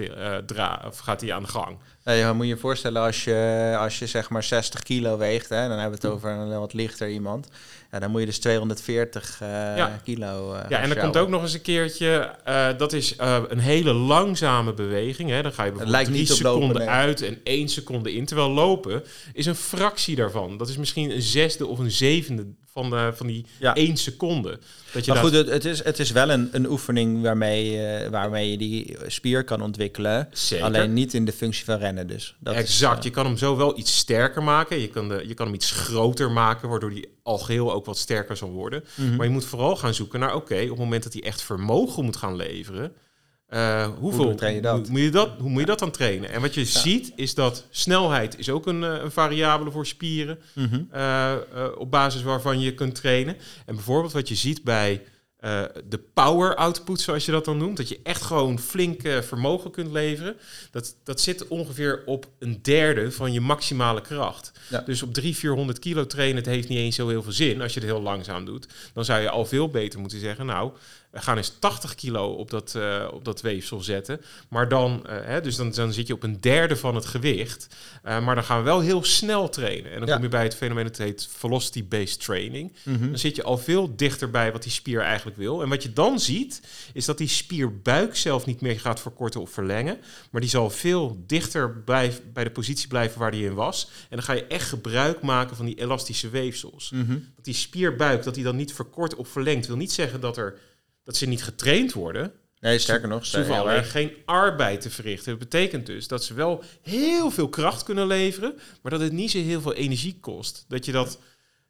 [0.47, 1.79] dragen of gaat die aan de gang.
[2.05, 5.69] Nee, je moet je voorstellen als je, als je zeg maar 60 kilo weegt, hè,
[5.69, 7.49] dan hebben we het over een wat lichter iemand.
[7.91, 10.01] Ja, dan moet je dus 240 uh, ja.
[10.05, 10.57] kilo.
[10.69, 12.35] ja, en er komt ook nog eens een keertje,
[12.77, 13.15] dat is
[13.49, 15.31] een hele langzame beweging.
[15.31, 15.43] Hè.
[15.43, 16.89] Dan ga je bijvoorbeeld drie seconden lopen, nee.
[16.89, 18.27] uit en één seconde in.
[18.27, 20.57] Terwijl lopen is een fractie daarvan.
[20.57, 23.75] Dat is misschien een zesde of een zevende van, de, van die ja.
[23.75, 24.59] één seconde.
[24.93, 25.31] Dat je maar dat...
[25.31, 28.97] goed, het, het, is, het is wel een, een oefening waarmee, uh, waarmee je die
[29.07, 30.29] spier kan ontwikkelen.
[30.33, 30.65] Zeker.
[30.65, 32.37] Alleen niet in de functie van rennen dus.
[32.41, 33.05] Dat exact, is, uh...
[33.05, 34.81] je kan hem zo wel iets sterker maken.
[34.81, 37.99] Je kan, de, je kan hem iets groter maken, waardoor die al geheel ook wat
[37.99, 38.81] sterker zal worden.
[38.85, 39.03] Mhm.
[39.03, 39.17] Mm -hmm.
[39.17, 41.43] Maar je moet vooral gaan zoeken naar, oké, okay, op het moment dat hij echt
[41.43, 42.93] vermogen moet gaan leveren...
[43.51, 44.79] Uh, hoeveel hoe train je dat?
[44.79, 46.31] Hoe, moet je dat, hoe moet je dat dan trainen?
[46.31, 46.67] En wat je ja.
[46.67, 50.39] ziet is dat snelheid is ook een, een variabele voor spieren.
[50.55, 50.89] Mm -hmm.
[50.95, 53.37] uh, uh, op basis waarvan je kunt trainen.
[53.67, 55.03] En bijvoorbeeld wat je ziet bij
[55.45, 57.77] uh, de power output, zoals je dat dan noemt.
[57.77, 60.37] Dat je echt gewoon flink vermogen kunt leveren.
[60.71, 64.53] Dat, dat zit ongeveer op een derde van je maximale kracht.
[64.71, 64.81] Ja.
[64.81, 67.63] Dus op 300, 400 kilo trainen, het heeft niet eens zo heel veel zin.
[67.63, 68.67] Als je het heel langzaam doet.
[68.93, 70.73] Dan zou je al veel beter moeten zeggen, nou...
[71.15, 74.21] We gaan eens 80 kilo op dat, uh, op dat weefsel zetten.
[74.49, 77.67] Maar dan, uh, hè, dus dan, dan zit je op een derde van het gewicht.
[78.05, 79.93] Uh, maar dan gaan we wel heel snel trainen.
[79.93, 80.15] En dan Ja.
[80.15, 82.73] kom je bij het fenomeen dat heet velocity-based training.
[82.83, 83.07] Mhm.
[83.09, 85.63] Dan zit je al veel dichter bij wat die spier eigenlijk wil.
[85.63, 86.61] En wat je dan ziet,
[86.93, 89.99] is dat die spierbuik zelf niet meer gaat verkorten of verlengen.
[90.31, 93.89] Maar die zal veel dichter blijf, bij de positie blijven waar die in was.
[94.03, 96.91] En dan ga je echt gebruik maken van die elastische weefsels.
[96.91, 97.13] Mhm.
[97.37, 100.59] Dat die spierbuik, dat die dan niet verkort of verlengt, wil niet zeggen dat, er,
[101.05, 102.33] dat ze niet getraind worden.
[102.61, 105.31] Nee, sterker nog, Ze hoeven alleen geen arbeid te verrichten.
[105.31, 109.31] Dat betekent dus dat ze wel heel veel kracht kunnen leveren, maar dat het niet
[109.31, 110.65] zo heel veel energie kost.
[110.69, 111.19] Dat je dat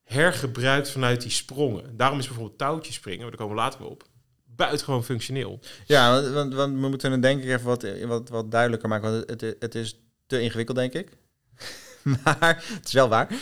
[0.04, 1.96] hergebruikt vanuit die sprongen.
[1.96, 4.04] Daarom is bijvoorbeeld touwtjes springen, maar daar komen we later wel op,
[4.44, 5.60] buitengewoon functioneel.
[5.86, 9.10] Ja, want, want, we moeten het denk ik even wat, wat, wat duidelijker maken.
[9.10, 11.10] Want het, het is te ingewikkeld, denk ik.
[12.24, 13.28] maar het is wel waar.
[13.30, 13.38] Uh,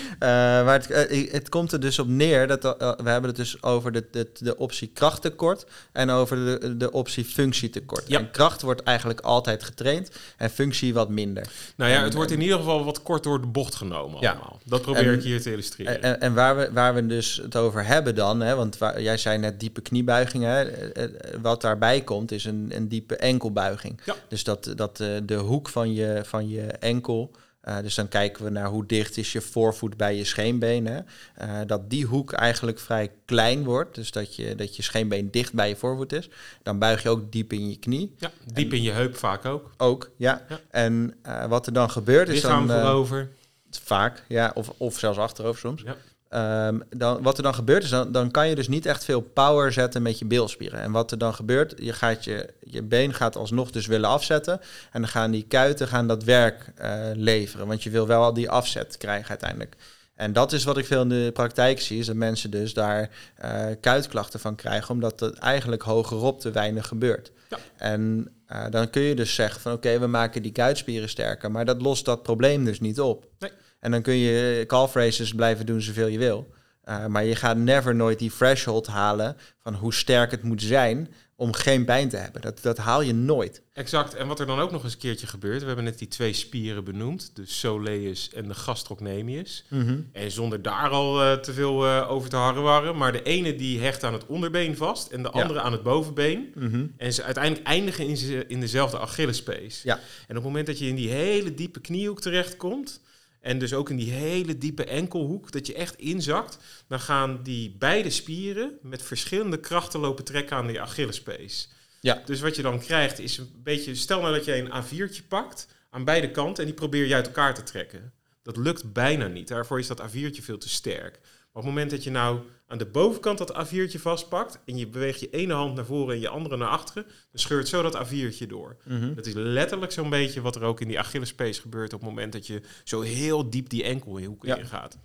[0.64, 3.62] maar het, uh, het, komt er dus op neer dat uh, we hebben het dus
[3.62, 8.08] over de, de, de optie krachttekort en over de, de optie functietekort.
[8.08, 8.18] Ja.
[8.18, 11.46] En kracht wordt eigenlijk altijd getraind en functie wat minder.
[11.76, 14.30] Nou ja, En- het wordt in ieder geval wat kort door de bocht genomen Ja.
[14.30, 14.58] allemaal.
[14.64, 16.02] Dat probeer En- ik hier te illustreren.
[16.02, 19.16] En, en waar, we, waar we dus het over hebben dan, hè, want waar, jij
[19.16, 24.00] zei net diepe kniebuiging, hè, eh, eh, wat daarbij komt is een, een diepe enkelbuiging.
[24.04, 24.14] Ja.
[24.28, 27.30] Dus dat, dat eh, de hoek van je, van je enkel,
[27.62, 31.00] eh, dus dan kijken we naar hoe dicht is je voorvoet bij je scheenbeen, hè,
[31.34, 35.52] eh, dat die hoek eigenlijk vrij klein wordt, dus dat je, dat je scheenbeen dicht
[35.52, 36.30] bij je voorvoet is.
[36.62, 39.70] Dan buig je ook diep in je knie, ja, diep in je heup vaak ook.
[39.76, 40.44] ook, ja.
[40.48, 40.60] Ja.
[40.70, 42.76] En eh, wat er dan gebeurt is Lichaam dan...
[42.76, 43.28] eh, voorover.
[43.70, 44.50] Vaak, ja.
[44.54, 45.82] Of, of zelfs achterover soms.
[45.82, 45.96] Ja.
[46.32, 49.20] Ehm, dan, wat er dan gebeurt is, dan, dan kan je dus niet echt veel
[49.20, 50.80] power zetten met je bilspieren.
[50.80, 54.60] En wat er dan gebeurt, je, gaat je, je been gaat alsnog dus willen afzetten.
[54.92, 57.66] En dan gaan die kuiten gaan dat werk eh, leveren.
[57.66, 59.76] Want je wil wel al die afzet krijgen uiteindelijk.
[60.14, 63.10] En dat is wat ik veel in de praktijk zie, is dat mensen dus daar
[63.34, 67.32] eh, kuitklachten van krijgen, omdat het eigenlijk hogerop te weinig gebeurt.
[67.48, 67.58] Ja.
[67.76, 71.64] En eh, dan kun je dus zeggen van oké, we maken die kuitspieren sterker, maar
[71.64, 73.26] dat lost dat probleem dus niet op.
[73.38, 73.50] Nee.
[73.82, 76.50] En dan kun je calf races blijven doen zoveel je wil.
[76.88, 81.12] Uh, maar je gaat never nooit die threshold halen van hoe sterk het moet zijn
[81.36, 82.40] om geen pijn te hebben.
[82.40, 83.62] Dat, dat haal je nooit.
[83.72, 84.14] Exact.
[84.14, 86.32] En wat er dan ook nog eens een keertje gebeurt, we hebben net die twee
[86.32, 89.64] spieren benoemd, de soleus en de gastrocnemius.
[90.12, 93.80] En zonder daar al uh, te veel uh, over te harrewarren, maar de ene die
[93.80, 95.40] hecht aan het onderbeen vast en de Ja.
[95.42, 96.52] andere aan het bovenbeen.
[96.54, 96.86] Mhm.
[96.96, 99.82] En ze uiteindelijk eindigen in, ze- in dezelfde Achillespees.
[99.82, 99.94] Ja.
[99.96, 103.00] En op het moment dat je in die hele diepe kniehoek terechtkomt,
[103.42, 107.76] en dus ook in die hele diepe enkelhoek, dat je echt inzakt, dan gaan die
[107.78, 111.68] beide spieren met verschillende krachten lopen trekken aan die Achillespees.
[112.00, 112.22] Ja.
[112.24, 115.66] Dus wat je dan krijgt is een beetje, stel nou dat je een A4'tje pakt
[115.90, 118.12] aan beide kanten en die probeer je uit elkaar te trekken.
[118.42, 119.48] Dat lukt bijna niet.
[119.48, 121.20] Daarvoor is dat A4'tje veel te sterk.
[121.54, 125.20] Op het moment dat je nou aan de bovenkant dat A4'tje vastpakt en je beweegt
[125.20, 128.46] je ene hand naar voren en je andere naar achteren, dan scheurt zo dat A4'tje
[128.46, 128.76] door.
[128.84, 129.14] Mhm.
[129.14, 132.32] Dat is letterlijk zo'n beetje wat er ook in die Achillespees gebeurt op het moment
[132.32, 134.56] dat je zo heel diep die enkelhoek Ja.
[134.56, 134.98] ingaat.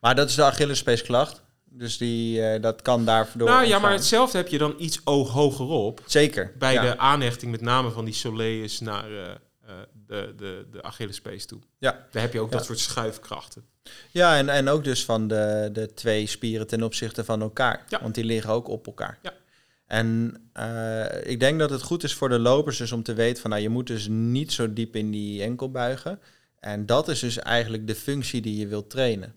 [0.00, 1.42] Maar dat is de Achillespeesklacht.
[1.64, 6.02] Dus die, eh, dat kan daardoor Nou ja, maar hetzelfde heb je dan iets hogerop
[6.06, 6.52] Zeker.
[6.58, 6.82] bij ja.
[6.82, 9.34] de aanhechting met name van die soleus naar eh,
[10.06, 11.58] de, de, de Achillespees toe.
[11.78, 12.06] Ja.
[12.10, 12.56] Daar heb je ook Ja.
[12.56, 13.64] dat soort schuifkrachten.
[14.10, 17.84] Ja, en, en ook dus van de, de twee spieren ten opzichte van elkaar.
[17.88, 18.00] Ja.
[18.02, 19.18] Want die liggen ook op elkaar.
[19.22, 19.32] Ja.
[19.86, 23.40] En eh, ik denk dat het goed is voor de lopers dus om te weten
[23.42, 23.50] van...
[23.50, 26.20] nou, je moet dus niet zo diep in die enkel buigen.
[26.60, 29.34] En dat is dus eigenlijk de functie die je wilt trainen.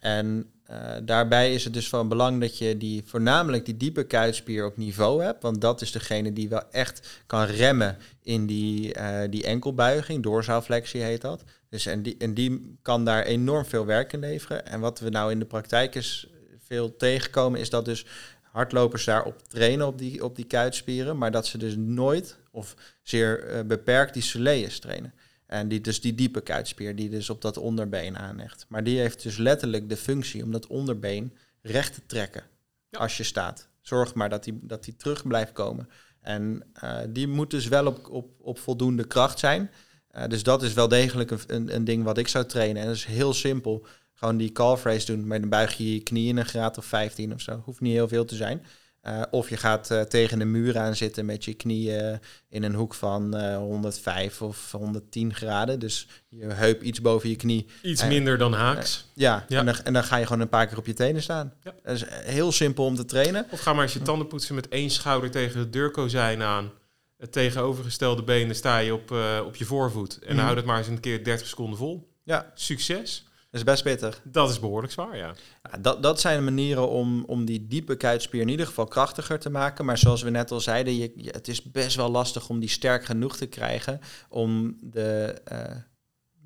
[0.00, 4.66] En eh, daarbij is het dus van belang dat je die, voornamelijk die diepe kuitspier
[4.66, 5.42] op niveau hebt.
[5.42, 10.22] Want dat is degene die wel echt kan remmen in die, eh, die enkelbuiging.
[10.22, 11.44] Doorzaalflexie heet dat.
[11.70, 14.66] Dus en, die, en die kan daar enorm veel werk in leveren.
[14.66, 16.28] En wat we nou in de praktijk is
[16.58, 18.06] veel tegenkomen, is dat dus
[18.42, 21.18] hardlopers daarop trainen op die, op die kuitspieren.
[21.18, 25.14] Maar dat ze dus nooit of zeer eh, beperkt die soleus trainen.
[25.48, 28.66] En die, dus die diepe kuitspier die dus op dat onderbeen aanhecht.
[28.68, 32.42] Maar die heeft dus letterlijk de functie om dat onderbeen recht te trekken
[32.88, 32.98] Ja.
[32.98, 33.68] als je staat.
[33.80, 35.88] Zorg maar dat die, dat die terug blijft komen.
[36.20, 39.70] En eh, die moet dus wel op, op, op voldoende kracht zijn.
[40.08, 42.82] Eh, dus dat is wel degelijk een, een, een ding wat ik zou trainen.
[42.82, 43.86] En dat is heel simpel.
[44.14, 46.84] Gewoon die calf race doen, maar dan buig je je knie in een graad of
[46.84, 47.62] 15 of zo.
[47.64, 48.62] Hoeft niet heel veel te zijn.
[49.00, 52.74] Eh, of je gaat eh, tegen een muur aan zitten met je knieën in een
[52.74, 55.78] hoek van eh 105 of 110 graden.
[55.78, 57.66] Dus je heup iets boven je knie.
[57.82, 59.06] Iets Eh, minder dan haaks.
[59.14, 59.58] Ja, Ja.
[59.58, 61.52] En, dan, en dan ga je gewoon een paar keer op je tenen staan.
[61.62, 61.74] Ja.
[61.82, 63.46] Dat is heel simpel om te trainen.
[63.50, 66.70] Of ga maar eens je tanden poetsen met één schouder tegen het deurkozijn aan.
[67.16, 70.18] Het tegenovergestelde been, dan sta je op, eh, op je voorvoet.
[70.18, 70.44] En Mhm.
[70.44, 72.08] hou dat maar eens een keer 30 seconden vol.
[72.24, 73.26] Ja, Succes.
[73.58, 74.20] Is best pittig.
[74.24, 75.34] Dat is behoorlijk zwaar, ja.
[75.70, 79.50] Ja, dat, dat zijn manieren om, om die diepe kuitspier in ieder geval krachtiger te
[79.50, 79.84] maken.
[79.84, 82.68] Maar zoals we net al zeiden, je, je- het is best wel lastig om die
[82.68, 85.76] sterk genoeg te krijgen om de eh,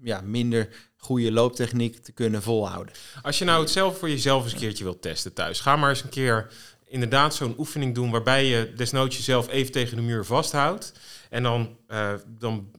[0.03, 2.94] ja, minder goede looptechniek te kunnen volhouden.
[3.22, 5.90] Als je nou het zelf voor jezelf eens een keertje wilt testen thuis, ga maar
[5.90, 6.51] eens een keer
[6.87, 10.92] inderdaad zo'n oefening doen waarbij je desnoods jezelf even tegen de muur vasthoudt.
[11.31, 12.70] En dan, eh, dan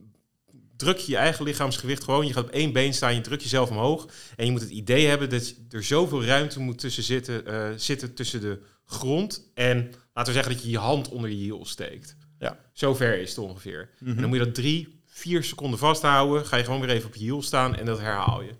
[0.84, 2.26] druk je je eigen lichaamsgewicht gewoon.
[2.26, 4.06] Je gaat op één been staan, je drukt jezelf omhoog.
[4.36, 8.14] En je moet het idee hebben dat er zoveel ruimte moet tussen zitten, eh, zitten
[8.14, 9.76] tussen de grond en
[10.12, 12.16] laten we zeggen dat je je hand onder je hiel steekt.
[12.38, 12.58] Ja.
[12.72, 13.90] Zo ver is het ongeveer.
[14.04, 16.46] En dan moet je dat drie, vier seconden vasthouden.
[16.46, 18.50] Ga je gewoon weer even op je hiel staan en dat herhaal je.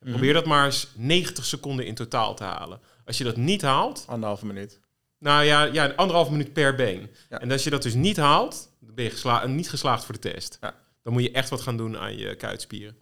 [0.00, 2.80] En Probeer dat maar eens 90 seconden in totaal te halen.
[3.04, 4.80] Als je dat niet haalt, Anderhalve minuut.
[5.18, 7.10] nou ja, ja anderhalf minuut per been.
[7.30, 7.40] Ja.
[7.40, 10.20] En als je dat dus niet haalt, dan ben je gesla niet geslaagd voor de
[10.32, 10.58] test.
[10.60, 10.74] Ja.
[11.06, 12.96] Dan moet je echt wat gaan doen aan je kuitspieren.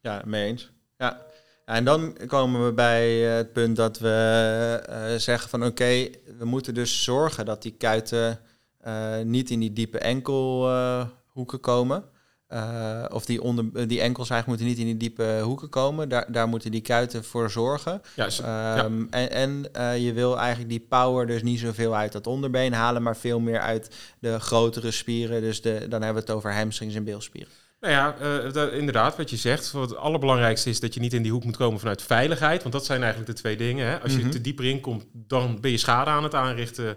[0.00, 0.70] Ja, mee eens.
[0.98, 1.26] Ja.
[1.64, 6.44] en dan komen we bij eh, het punt dat we eh, zeggen van oké, we
[6.44, 8.40] moeten dus zorgen dat die kuiten
[8.78, 12.04] eh, niet in die diepe enkelhoeken komen.
[12.52, 16.08] Uh, of die, onder, die enkels eigenlijk moeten niet in die diepe hoeken komen.
[16.08, 18.02] Daar, daar moeten die kuiten voor zorgen.
[18.16, 19.06] Ja, Ehm, ja.
[19.10, 23.02] En, en eh, je wil eigenlijk die power dus niet zoveel uit dat onderbeen halen,
[23.02, 25.40] maar veel meer uit de grotere spieren.
[25.40, 27.52] Dus de, dan hebben we het over hamstrings en bilspieren.
[27.80, 29.70] Nou ja, eh, da- inderdaad, wat je zegt.
[29.72, 32.60] Wat het allerbelangrijkste is dat je niet in die hoek moet komen vanuit veiligheid.
[32.62, 33.86] Want dat zijn eigenlijk de twee dingen.
[33.86, 34.00] Hè?
[34.00, 34.30] Als je Mhm.
[34.30, 36.96] te dieper in komt, dan ben je schade aan het aanrichten.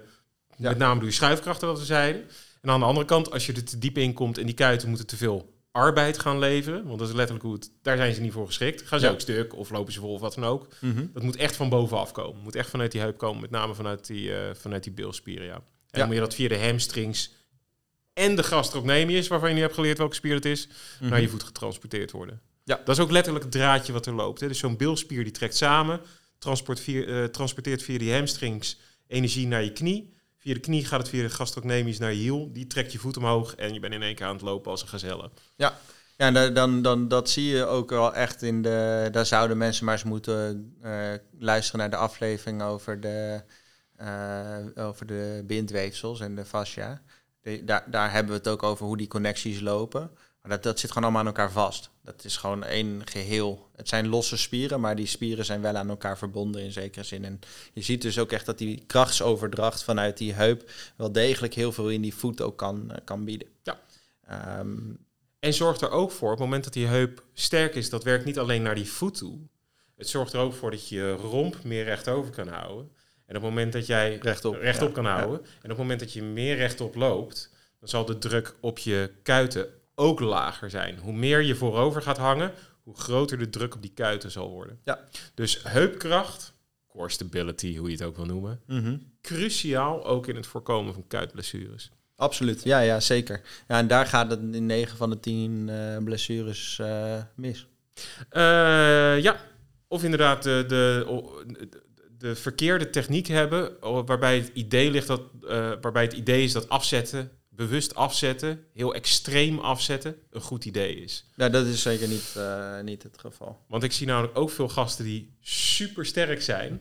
[0.56, 0.68] Ja.
[0.68, 2.22] Met name door je schuifkrachten, wat we zeiden.
[2.64, 4.88] En aan de andere kant, als je er te diep in komt en die kuiten
[4.88, 6.86] moeten te veel arbeid gaan leveren.
[6.86, 7.70] Want dat is letterlijk hoe het...
[7.82, 8.82] Daar zijn ze niet voor geschikt.
[8.82, 9.12] Gaan ze Ja.
[9.12, 10.66] ook stuk of lopen ze vol of wat dan ook.
[11.12, 12.42] Dat moet echt van bovenaf komen.
[12.42, 13.40] Moet echt vanuit die heup komen.
[13.40, 15.54] Met name vanuit die, eh, vanuit die bilspieren, ja.
[15.54, 15.98] En Ja.
[15.98, 17.30] dan moet je dat via de hamstrings
[18.12, 20.68] en de gastrocnemius, waarvan je nu hebt geleerd welke spier het is,
[21.00, 21.10] Mhm.
[21.10, 22.40] naar je voet getransporteerd worden.
[22.64, 22.80] Ja.
[22.84, 24.40] Dat is ook letterlijk het draadje wat er loopt.
[24.40, 24.48] Hè.
[24.48, 26.00] Dus zo'n bilspier die trekt samen,
[26.38, 30.13] transport via, eh, transporteert via die hamstrings energie naar je knie.
[30.44, 32.52] Via de knie gaat het via de gastrocnemius naar je hiel.
[32.52, 34.82] Die trekt je voet omhoog en je bent in één keer aan het lopen als
[34.82, 35.30] een gazelle.
[35.56, 35.78] Ja,
[36.16, 39.08] ja en da- dan, dan, dat zie je ook wel echt in de...
[39.12, 43.42] Daar zouden mensen maar eens moeten eh, luisteren naar de aflevering over de,
[43.96, 47.02] eh, over de bindweefsels en de fascia.
[47.64, 50.10] Daar, daar hebben we het ook over hoe die connecties lopen.
[50.44, 51.90] Maar dat, dat zit gewoon allemaal aan elkaar vast.
[52.02, 53.70] Dat is gewoon één geheel.
[53.76, 57.24] Het zijn losse spieren, maar die spieren zijn wel aan elkaar verbonden in zekere zin.
[57.24, 57.40] En
[57.72, 61.90] je ziet dus ook echt dat die krachtsoverdracht vanuit die heup wel degelijk heel veel
[61.90, 63.48] in die voet ook kan, eh, kan bieden.
[63.62, 63.80] Ja.
[64.26, 64.78] Ehm,
[65.38, 68.24] En zorgt er ook voor, op het moment dat die heup sterk is, dat werkt
[68.24, 69.38] niet alleen naar die voet toe.
[69.96, 72.90] Het zorgt er ook voor dat je romp meer rechtover kan houden.
[73.26, 76.00] En op het moment dat jij Rechtop, rechtop ja, kan houden, en op het moment
[76.00, 80.98] dat je meer rechtop loopt, dan zal de druk op je kuiten ook lager zijn.
[80.98, 82.52] Hoe meer je voorover gaat hangen,
[82.82, 84.78] hoe groter de druk op die kuiten zal worden.
[84.84, 85.00] Ja.
[85.34, 86.54] Dus heupkracht,
[86.88, 88.96] core stability, hoe je het ook wil noemen, mhm.
[89.22, 91.90] cruciaal ook in het voorkomen van kuitblessures.
[92.16, 93.40] Absoluut, ja, ja, zeker.
[93.68, 97.66] Ja, en daar gaat het in 9 van de 10 eh, blessures eh, mis.
[98.28, 99.36] Eh, ja,
[99.88, 101.06] of inderdaad de, de,
[101.46, 101.68] de,
[102.18, 105.22] de verkeerde techniek hebben, waarbij het idee ligt dat,
[105.80, 111.26] waarbij het idee is dat afzetten, bewust afzetten, heel extreem afzetten, een goed idee is.
[111.36, 113.64] Ja, dat is zeker niet, eh, niet het geval.
[113.68, 116.80] Want ik zie namelijk ook veel gasten die super sterk zijn,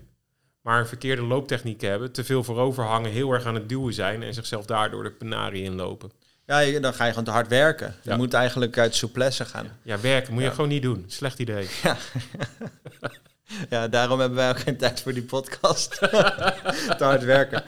[0.62, 4.24] maar een verkeerde looptechniek hebben, te veel voorover hangen, heel erg aan het duwen zijn
[4.24, 6.12] en zichzelf daardoor de penarie inlopen.
[6.46, 7.96] Ja, dan ga je gewoon te hard werken.
[8.04, 8.16] Je Ja.
[8.18, 9.80] moet eigenlijk uit souplesse gaan.
[9.84, 11.04] Ja, werken moet je gewoon niet doen.
[11.08, 11.68] Slecht idee.
[13.70, 15.92] Ja, daarom hebben wij ook geen tijd voor die podcast.
[16.98, 17.64] te hard werken.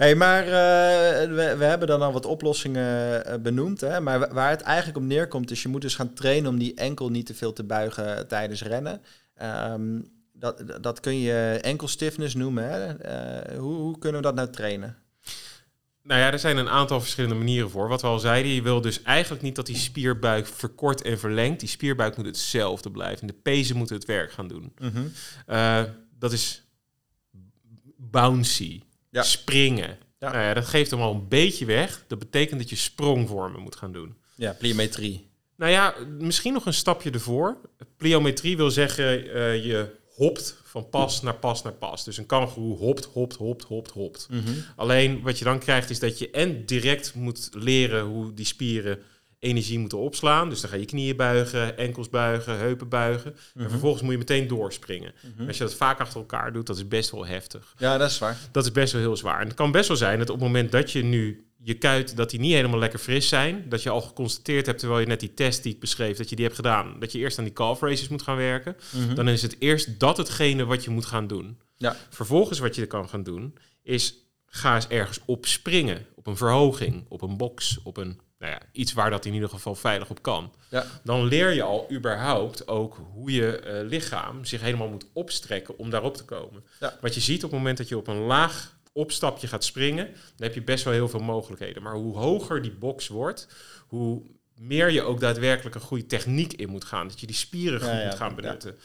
[0.00, 3.80] Hey, maar eh, we, we hebben dan al wat oplossingen eh, benoemd.
[3.80, 4.00] Hè?
[4.00, 6.74] Maar wa- waar het eigenlijk op neerkomt, is je moet dus gaan trainen om die
[6.74, 9.00] enkel niet te veel te buigen tijdens rennen.
[9.34, 10.00] Ehm,
[10.32, 12.64] dat, dat kun je enkel stiffness noemen.
[12.64, 12.86] Hè?
[12.98, 14.96] Eh, hoe, hoe kunnen we dat nou trainen?
[16.02, 17.88] Nou ja, er zijn een aantal verschillende manieren voor.
[17.88, 21.60] Wat we al zeiden, je wil dus eigenlijk niet dat die spierbuik verkort en verlengt.
[21.60, 23.26] Die spierbuik moet hetzelfde blijven.
[23.26, 24.72] De pezen moeten het werk gaan doen.
[25.46, 25.82] Eh,
[26.18, 26.64] dat is
[27.96, 29.22] bouncy, Ja.
[29.22, 29.98] springen.
[30.18, 30.30] Ja.
[30.30, 32.04] Nou ja, dat geeft hem al een beetje weg.
[32.06, 34.16] Dat betekent dat je sprongvormen moet gaan doen.
[34.34, 35.28] Ja, pliometrie.
[35.56, 37.56] Nou ja, misschien nog een stapje ervoor.
[37.96, 42.04] Pliometrie wil zeggen, eh, je hopt van pas naar pas naar pas.
[42.04, 44.28] Dus een kangoeroe hopt, hopt, hopt, hopt, hopt.
[44.76, 48.98] Alleen wat je dan krijgt is dat je en direct moet leren hoe die spieren
[49.40, 50.48] energie moeten opslaan.
[50.48, 53.36] Dus dan ga je knieën buigen, enkels buigen, heupen buigen.
[53.54, 55.12] En vervolgens moet je meteen doorspringen.
[55.38, 57.74] En Als je dat vaak achter elkaar doet, dat is best wel heftig.
[57.78, 58.36] Ja, dat is waar.
[58.52, 59.40] Dat is best wel heel zwaar.
[59.40, 62.16] En het kan best wel zijn dat op het moment dat je nu je kuit,
[62.16, 65.20] dat die niet helemaal lekker fris zijn, dat je al geconstateerd hebt, terwijl je net
[65.20, 67.52] die test die ik beschreef, dat je die hebt gedaan, dat je eerst aan die
[67.52, 68.76] calf races moet gaan werken,
[69.14, 71.58] dan is het eerst dat hetgene wat je moet gaan doen.
[71.76, 71.96] Ja.
[72.08, 74.14] Vervolgens wat je kan gaan doen, is
[74.46, 78.60] ga eens ergens op springen, op een verhoging, op een box, op een, nou ja,
[78.72, 80.52] iets waar dat in ieder geval veilig op kan.
[80.68, 80.86] Ja.
[81.02, 85.90] Dan leer je al überhaupt ook hoe je eh, lichaam zich helemaal moet opstrekken om
[85.90, 86.64] daarop te komen.
[86.80, 86.96] Ja.
[87.00, 90.46] Wat je ziet op het moment dat je op een laag opstapje gaat springen, dan
[90.46, 91.82] heb je best wel heel veel mogelijkheden.
[91.82, 93.48] Maar hoe hoger die box wordt,
[93.86, 94.22] hoe
[94.54, 97.08] meer je ook daadwerkelijk een goede techniek in moet gaan.
[97.08, 98.76] Dat je die spieren goed Ja, moet gaan benutten.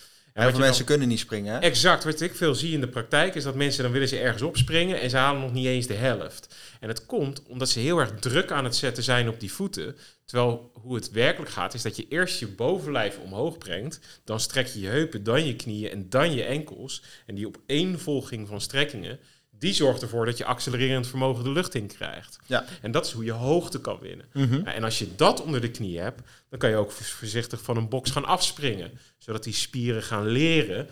[0.41, 1.59] Heel veel mensen kunnen niet springen, hè?
[1.59, 2.03] Exact.
[2.03, 5.01] Wat ik veel zie in de praktijk is dat mensen dan willen ze ergens opspringen
[5.01, 6.55] en ze halen nog niet eens de helft.
[6.79, 9.95] En het komt omdat ze heel erg druk aan het zetten zijn op die voeten.
[10.25, 14.67] Terwijl hoe het werkelijk gaat is dat je eerst je bovenlijf omhoog brengt, dan strek
[14.67, 17.03] je je heupen, dan je knieën en dan je enkels.
[17.25, 19.19] En die opeenvolging van strekkingen,
[19.59, 22.37] die zorgt ervoor dat je accelererend vermogen de lucht in krijgt.
[22.45, 22.65] Ja.
[22.81, 24.25] En dat is hoe je hoogte kan winnen.
[24.33, 24.67] Mhm.
[24.67, 27.89] En als je dat onder de knie hebt, dan kan je ook voorzichtig van een
[27.89, 28.91] box gaan afspringen.
[29.17, 30.89] Zodat die spieren gaan leren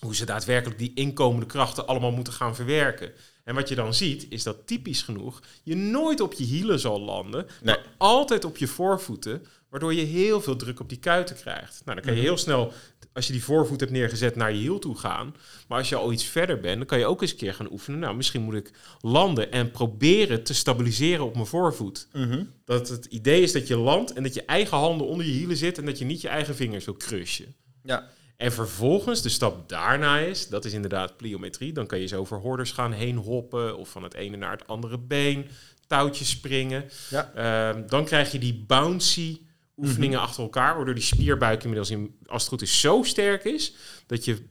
[0.00, 3.12] hoe ze daadwerkelijk die inkomende krachten allemaal moeten gaan verwerken.
[3.44, 7.00] En wat je dan ziet, is dat typisch genoeg je nooit op je hielen zal
[7.00, 11.82] landen, maar altijd op je voorvoeten, waardoor je heel veel druk op die kuiten krijgt.
[11.84, 12.28] Nou, dan kan je Mhm.
[12.28, 12.72] heel snel,
[13.16, 15.34] als je die voorvoet hebt neergezet, naar je hiel toe gaan.
[15.68, 17.72] Maar als je al iets verder bent, dan kan je ook eens een keer gaan
[17.72, 17.98] oefenen.
[17.98, 22.08] Nou, misschien moet ik landen en proberen te stabiliseren op mijn voorvoet.
[22.12, 22.44] Mhm.
[22.64, 25.56] Dat het idee is dat je landt en dat je eigen handen onder je hielen
[25.56, 27.54] zitten en dat je niet je eigen vingers wil crushen.
[27.82, 28.08] Ja.
[28.36, 31.72] En vervolgens, de stap daarna is, dat is inderdaad pliometrie.
[31.72, 34.66] Dan kan je zo over hordes gaan heen hoppen of van het ene naar het
[34.66, 35.46] andere been,
[35.86, 36.84] touwtjes springen.
[37.10, 37.32] Ja.
[37.34, 39.40] Ehm, dan krijg je die bouncy
[39.76, 40.26] oefeningen Mhm.
[40.26, 43.74] achter elkaar, waardoor die spierbuik inmiddels, in, als het goed is, zo sterk is
[44.06, 44.42] dat je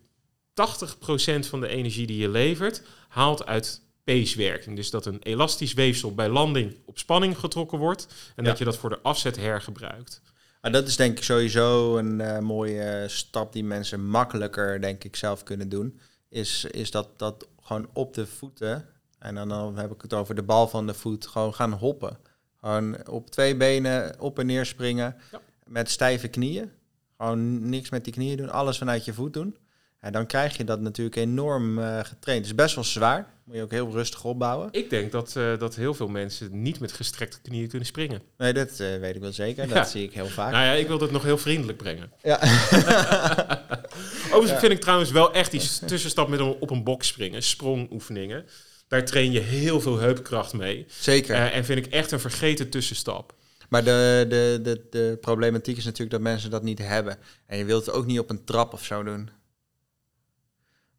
[0.54, 4.76] 80% van de energie die je levert haalt uit pacewerking.
[4.76, 8.50] Dus dat een elastisch weefsel bij landing op spanning getrokken wordt en Ja.
[8.50, 10.22] dat je dat voor de afzet hergebruikt.
[10.62, 15.16] Maar dat is denk ik sowieso een eh, mooie stap die mensen makkelijker, denk ik,
[15.16, 16.00] zelf kunnen doen.
[16.30, 18.86] Is, is dat, dat gewoon op de voeten,
[19.20, 22.18] en dan, dan heb ik het over de bal van de voet, gewoon gaan hoppen.
[22.66, 25.42] Gewoon op twee benen op en neer springen Ja.
[25.66, 26.72] met stijve knieën.
[27.18, 29.58] Gewoon niks met die knieën doen, alles vanuit je voet doen.
[30.00, 32.42] En dan krijg je dat natuurlijk enorm eh, getraind.
[32.42, 34.68] Het is best wel zwaar, moet je ook heel rustig opbouwen.
[34.72, 38.22] Ik denk dat, eh, dat heel veel mensen niet met gestrekte knieën kunnen springen.
[38.38, 39.68] Nee, dat eh, weet ik wel zeker.
[39.68, 40.52] Dat zie ik heel vaak.
[40.52, 42.12] Nou ja, ik wil dat nog heel vriendelijk brengen.
[42.24, 42.40] Ja.
[44.34, 48.46] Overigens vind ik trouwens wel echt die tussenstap met een, op een box springen, sprongoefeningen.
[48.88, 50.86] Daar train je heel veel heupkracht mee.
[50.90, 51.36] Zeker.
[51.36, 53.34] Eh, en vind ik echt een vergeten tussenstap.
[53.70, 57.18] Maar de, de, de, de problematiek is natuurlijk dat mensen dat niet hebben.
[57.46, 59.30] En je wilt het ook niet op een trap of zo doen.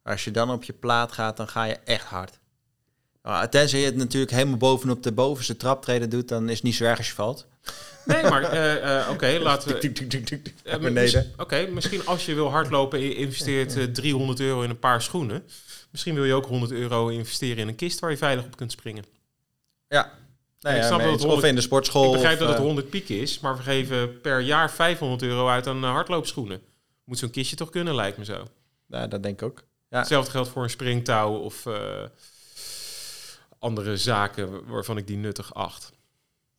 [0.03, 2.39] Als je dan op je plaat gaat, dan ga je echt hard.
[3.23, 6.75] Nou, tenzij je het natuurlijk helemaal bovenop de bovenste traptreden doet, dan is het niet
[6.75, 7.47] zo erg als je valt.
[8.05, 9.91] Nee, maar eh, eh, oké, laten we...
[10.63, 11.33] Mis- beneden.
[11.37, 15.01] Oké, misschien als je wil hardlopen en je investeert eh, 300 euro in een paar
[15.01, 15.43] schoenen.
[15.91, 18.71] Misschien wil je ook 100 euro investeren in een kist waar je veilig op kunt
[18.71, 19.05] springen.
[19.87, 20.11] Ja.
[20.59, 22.05] Nou Ik snap dat het of in de sportschool.
[22.05, 25.21] ik begrijp of, dat het eh, 100 piek is, maar we geven per jaar 500
[25.21, 26.61] euro uit aan eh, hardloopschoenen.
[27.03, 28.47] Moet zo'n kistje toch kunnen, lijkt me zo.
[28.87, 29.63] ja, dat denk ik ook.
[29.89, 29.97] Ja.
[29.97, 32.03] Hetzelfde geldt voor een springtouw of eh,
[33.59, 35.91] andere zaken waarvan ik die nuttig acht.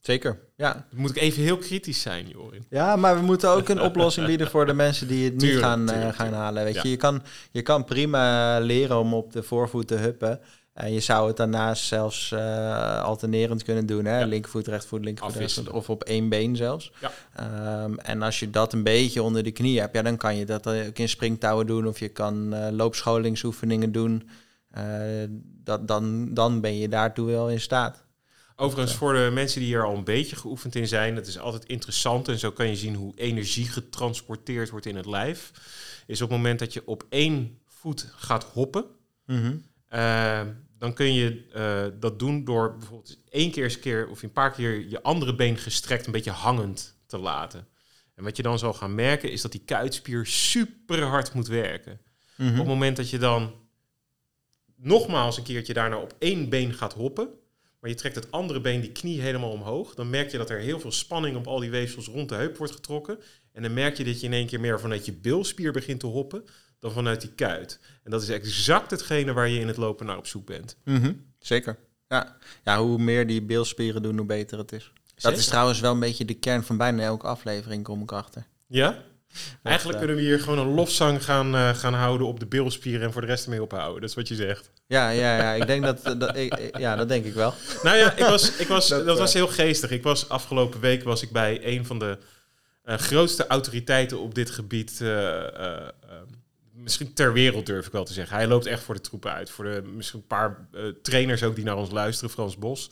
[0.00, 0.38] Zeker.
[0.56, 0.72] Ja.
[0.72, 2.64] Dan moet ik even heel kritisch zijn, Jorin.
[2.70, 5.64] Ja, maar we moeten ook een oplossing bieden voor de mensen die het niet Tuurlijk,
[5.66, 6.42] gaan, eh, tuurlijk, gaan tuurlijk.
[6.44, 6.64] halen.
[6.64, 6.80] Weet Ja.
[6.82, 10.40] je, je kan, je kan prima leren om op de voorvoet te huppen.
[10.72, 14.04] En je zou het daarnaast zelfs eh, alternerend kunnen doen.
[14.04, 14.18] Hè?
[14.18, 14.26] Ja.
[14.26, 15.72] Linkervoet, rechtervoet, linkervoet, rechtervoet.
[15.72, 16.92] Of op één been zelfs.
[17.00, 17.10] Ja.
[17.34, 20.44] Ehm, en als je dat een beetje onder de knie hebt, ja, dan kan je
[20.46, 21.86] dat ook in springtouwen doen.
[21.86, 24.28] Of je kan eh, loopscholingsoefeningen doen.
[24.70, 24.82] Eh,
[25.64, 28.04] dat, dan, dan ben je daartoe wel in staat.
[28.60, 31.64] Overigens, voor de mensen die hier al een beetje geoefend in zijn, het is altijd
[31.64, 35.52] interessant en zo kan je zien hoe energie getransporteerd wordt in het lijf.
[36.06, 38.84] Is op het moment dat je op één voet gaat hoppen,
[39.26, 39.56] Mhm.
[39.88, 40.40] eh,
[40.78, 44.32] dan kun je eh, dat doen door bijvoorbeeld één keer eens een keer of een
[44.32, 47.66] paar keer je andere been gestrekt een beetje hangend te laten.
[48.14, 52.00] En wat je dan zal gaan merken is dat die kuitspier super hard moet werken.
[52.36, 52.50] Mhm.
[52.50, 53.52] Op het moment dat je dan
[54.76, 57.28] nogmaals een keertje daarna op één been gaat hoppen,
[57.80, 60.58] maar je trekt het andere been, die knie helemaal omhoog, dan merk je dat er
[60.58, 63.18] heel veel spanning op al die weefsels rond de heup wordt getrokken.
[63.52, 66.06] En dan merk je dat je in één keer meer vanuit je bilspier begint te
[66.06, 66.44] hoppen
[66.78, 67.80] dan vanuit die kuit.
[68.04, 70.76] En dat is exact hetgene waar je in het lopen naar op zoek bent.
[70.84, 71.78] Mhm, Zeker.
[72.08, 72.36] Ja.
[72.64, 74.92] ja, hoe meer die beelspieren doen, hoe beter het is.
[75.14, 78.46] Dat is trouwens wel een beetje de kern van bijna elke aflevering, kom ik achter.
[78.66, 79.04] Ja?
[79.62, 83.12] Eigenlijk kunnen we hier gewoon een lofzang gaan, eh, gaan houden op de bilspieren en
[83.12, 84.00] voor de rest ermee ophouden.
[84.00, 84.70] Dat is wat je zegt.
[84.86, 87.54] Ja, ja, ja, ik denk dat, dat ik, ja, dat denk ik wel.
[87.82, 89.90] Nou ja, ik was, ik was, dat, Dat, was eh, heel geestig.
[89.90, 92.18] Ik was afgelopen week was ik bij een van de
[92.82, 95.02] eh, grootste autoriteiten op dit gebied.
[96.72, 98.36] misschien ter wereld durf ik wel te zeggen.
[98.36, 99.50] Hij loopt echt voor de troepen uit.
[99.50, 100.68] Voor de misschien een paar
[101.02, 102.30] trainers ook die naar ons luisteren.
[102.30, 102.90] Frans Bos.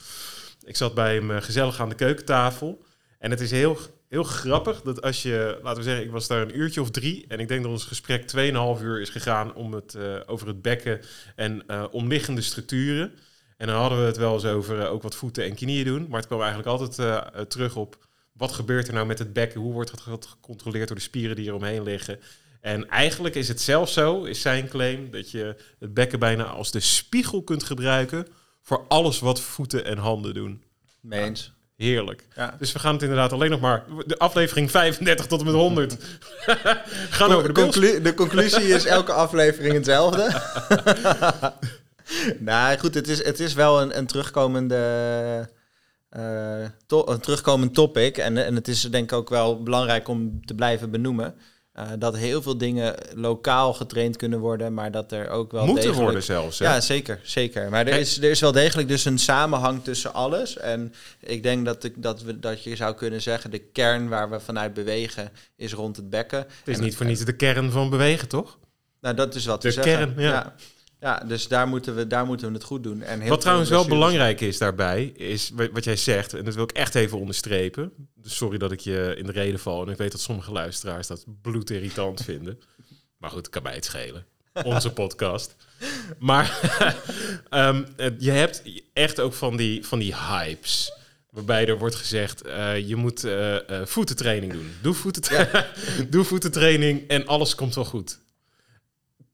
[0.63, 2.85] Ik zat bij hem gezellig aan de keukentafel.
[3.19, 6.41] En het is heel, heel grappig dat als je, laten we zeggen, ik was daar
[6.41, 7.25] een uurtje of drie.
[7.27, 10.61] En ik denk dat ons gesprek 2,5 uur is gegaan om het, eh, over het
[10.61, 11.01] bekken
[11.35, 13.13] en eh, omliggende structuren.
[13.57, 16.05] En dan hadden we het wel eens over eh, ook wat voeten en knieën doen.
[16.09, 19.61] Maar het kwam eigenlijk altijd terug op wat gebeurt er nou met het bekken?
[19.61, 22.19] Hoe wordt het ge- gecontroleerd door de spieren die er omheen liggen?
[22.61, 26.71] En eigenlijk is het zelfs zo, is zijn claim, dat je het bekken bijna als
[26.71, 28.27] de spiegel kunt gebruiken
[28.61, 30.63] voor alles wat voeten en handen doen.
[31.01, 31.53] Mee eens.
[31.77, 32.27] Heerlijk.
[32.35, 32.55] Ja.
[32.59, 33.83] Dus we gaan het inderdaad alleen nog maar...
[34.05, 35.97] De aflevering 35 tot en met 100
[37.09, 37.61] gaan over de.
[37.61, 40.41] Conclu- de conclusie is elke aflevering hetzelfde.
[42.39, 45.49] nou goed, het is, het is wel een, een terugkomende.
[46.87, 48.17] to- een terugkomend topic.
[48.17, 51.35] En, en het is denk ik ook wel belangrijk om te blijven benoemen.
[51.77, 55.75] Eh, dat heel veel dingen lokaal getraind kunnen worden, maar dat er ook wel Moeten
[55.83, 56.03] degelijk...
[56.03, 56.59] worden zelfs.
[56.59, 56.65] hè?
[56.65, 57.69] Ja, zeker, zeker.
[57.69, 57.99] Maar er Hey.
[57.99, 60.57] is, er is wel degelijk dus een samenhang tussen alles.
[60.57, 64.29] En ik denk dat, ik, dat, we, dat je zou kunnen zeggen, de kern waar
[64.29, 66.39] we vanuit bewegen is rond het bekken.
[66.39, 68.57] Het is En- niet voor niets de kern van bewegen, toch?
[69.01, 69.93] Nou, dat is wat De we zeggen.
[70.13, 70.31] kern, ja.
[70.31, 70.53] ja.
[70.99, 73.01] Ja, dus daar moeten, we, daar moeten we het goed doen.
[73.01, 76.55] En heel Wat trouwens wel belangrijk is daarbij, is wa- wat jij zegt, en dat
[76.55, 77.91] wil ik echt even onderstrepen.
[78.15, 79.85] Dus sorry dat ik je in de reden val.
[79.85, 82.59] En ik weet dat sommige luisteraars dat bloedirritant vinden.
[83.17, 84.25] Maar goed, kan mij het schelen.
[84.63, 85.55] Onze podcast.
[86.19, 86.59] Maar
[87.49, 90.91] ehm, eh, je hebt echt ook van die, van die hypes.
[91.29, 94.71] Waarbij er wordt gezegd, eh, je moet eh, eh, voetentraining doen.
[94.81, 95.65] Doe, voetentra
[96.09, 98.19] Doe voetentraining en alles komt wel goed.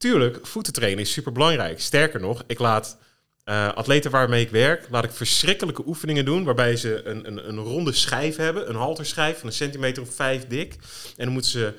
[0.04, 1.80] Tuurlijk, voetentraining is super belangrijk.
[1.80, 2.98] Sterker nog, ik laat
[3.44, 6.44] eh, atleten waarmee ik werk, laat ik verschrikkelijke oefeningen doen.
[6.44, 10.46] Waarbij ze een, een, een ronde schijf hebben, een halterschijf van een centimeter of vijf
[10.46, 10.72] dik.
[11.16, 11.74] En dan moeten ze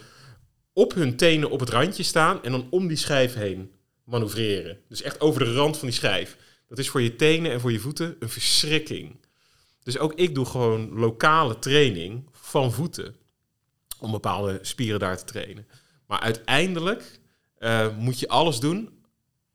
[0.74, 3.72] op hun tenen op het randje staan en dan om die schijf heen
[4.04, 4.78] manoeuvreren.
[4.90, 6.38] Dus echt over de rand van die schijf.
[6.68, 9.26] Dat is voor je tenen en voor je voeten een verschrikking.
[9.84, 13.16] Dus ook ik doe gewoon lokale training van voeten.
[14.00, 15.68] Om bepaalde spieren daar te trainen.
[16.08, 17.24] Maar uiteindelijk
[17.66, 18.90] eh, moet je alles doen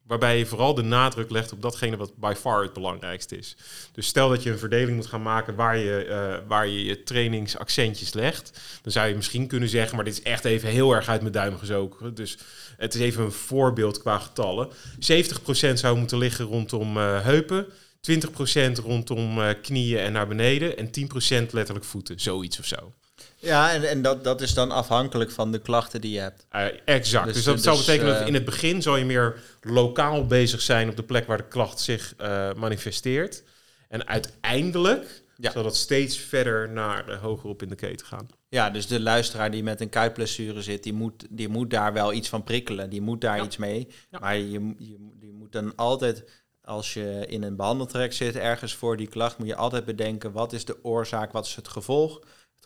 [0.07, 3.57] waarbij je vooral de nadruk legt op datgene wat by far het belangrijkste is.
[3.93, 7.03] Dus stel dat je een verdeling moet gaan maken waar je eh, waar je, je
[7.03, 11.09] trainingsaccentjes legt, dan zou je misschien kunnen zeggen, maar dit is echt even heel erg
[11.09, 12.15] uit mijn duim gezogen.
[12.15, 12.39] Dus
[12.77, 14.69] het is even een voorbeeld qua getallen.
[14.69, 17.67] 70% zou moeten liggen rondom eh, heupen,
[18.11, 20.91] 20% rondom knieën en naar beneden en
[21.47, 22.93] 10% letterlijk voeten, zoiets of zo.
[23.41, 26.47] Ja, en, en dat, dat is dan afhankelijk van de klachten die je hebt.
[26.49, 27.25] Eh, exact.
[27.27, 30.61] Dus, Dus- dat zou betekenen dat eh, in het begin zal je meer lokaal bezig
[30.61, 33.43] zijn op de plek waar de klacht zich eh, manifesteert.
[33.89, 35.51] En uiteindelijk Ja.
[35.51, 38.29] zal dat steeds verder naar eh, hoger op in de keten gaan.
[38.49, 42.13] Ja, dus de luisteraar die met een kuitblessure zit, die moet, die moet daar wel
[42.13, 42.91] iets van prikkelen.
[42.91, 43.43] Die moet daar Ja.
[43.45, 43.89] iets mee.
[44.11, 44.19] Ja.
[44.19, 46.25] Maar je, je, je moet dan altijd,
[46.65, 50.53] als je in een behandeltrek zit ergens voor die klacht, moet je altijd bedenken, wat
[50.53, 52.21] is de oorzaak, wat is het gevolg?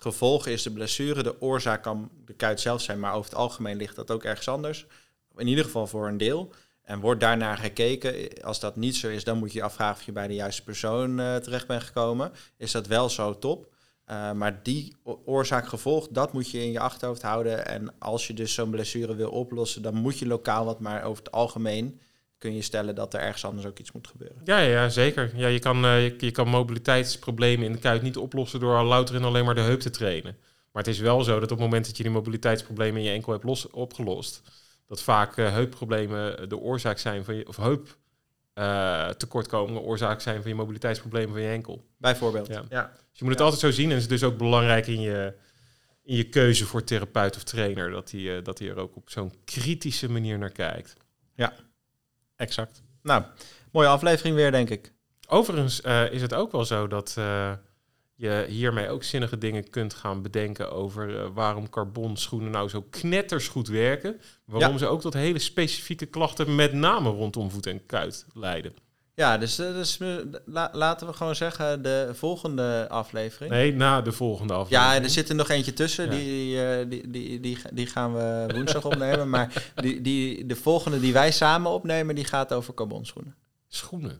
[0.05, 1.23] Gevolg is de blessure.
[1.23, 4.49] De oorzaak kan de kuit zelf zijn, maar over het algemeen ligt dat ook ergens
[4.49, 4.87] anders.
[5.37, 6.53] In ieder geval voor een deel.
[6.83, 8.43] En wordt daarnaar gekeken.
[8.43, 11.21] Als dat niet zo is, dan moet je afvragen of je bij de juiste persoon
[11.21, 12.33] eh, terecht bent gekomen.
[12.57, 13.73] Is dat wel zo top?
[14.11, 17.67] Uh, maar die oorzaak-gevolg, dat moet je in je achterhoofd houden.
[17.67, 20.81] En als je dus zo'n blessure wil oplossen, dan moet je lokaal wat.
[20.81, 22.01] Maar over het algemeen
[22.45, 24.41] kun je stellen dat er ergens anders ook iets moet gebeuren.
[24.45, 25.31] Ja, ja, ja zeker.
[25.35, 28.85] Ja, je, kan, uh, je, je, kan mobiliteitsproblemen in de kuit niet oplossen door al
[28.85, 30.37] louter en alleen maar de heup te trainen.
[30.73, 33.13] Maar het is wel zo dat op het moment dat je die mobiliteitsproblemen in je
[33.13, 34.43] enkel hebt los, opgelost,
[34.87, 37.97] dat vaak uh, heupproblemen de oorzaak zijn van je, of heup
[38.55, 41.85] uh, tekortkomingen oorzaak zijn van je mobiliteitsproblemen van je enkel.
[41.97, 42.47] Bijvoorbeeld.
[42.47, 42.65] Ja.
[42.69, 42.83] ja.
[42.83, 43.45] Dus je moet het ja.
[43.45, 45.35] altijd zo zien en het is dus ook belangrijk in je,
[46.03, 49.11] in je keuze voor therapeut of trainer dat hij, uh, dat hij er ook op
[49.11, 50.97] zo'n kritische manier naar kijkt.
[51.35, 51.53] Ja,
[52.37, 52.83] exact.
[53.03, 53.23] Nou,
[53.73, 54.93] mooie aflevering weer, denk ik.
[55.29, 57.53] Overigens uh, is het ook wel zo dat uh,
[58.15, 63.49] je hiermee ook zinnige dingen kunt gaan bedenken over uh, waarom carbonschoenen nou zo knetters
[63.49, 64.21] goed werken.
[64.45, 64.79] Waarom ja.
[64.79, 68.75] ze ook tot hele specifieke klachten met name rondom voet en kuit leiden.
[69.17, 69.99] Ja, dus, dus
[70.45, 73.53] la, laten we gewoon zeggen de volgende aflevering.
[73.53, 74.93] Nee, na de volgende aflevering.
[74.93, 76.05] Ja, er zit er nog eentje tussen.
[76.05, 76.11] Ja.
[76.11, 79.31] Die, uh, die, die, die, die gaan we woensdag opnemen.
[79.31, 83.35] Maar die, die, de volgende die wij samen opnemen, die gaat over carbonschoenen.
[83.69, 84.19] Schoenen?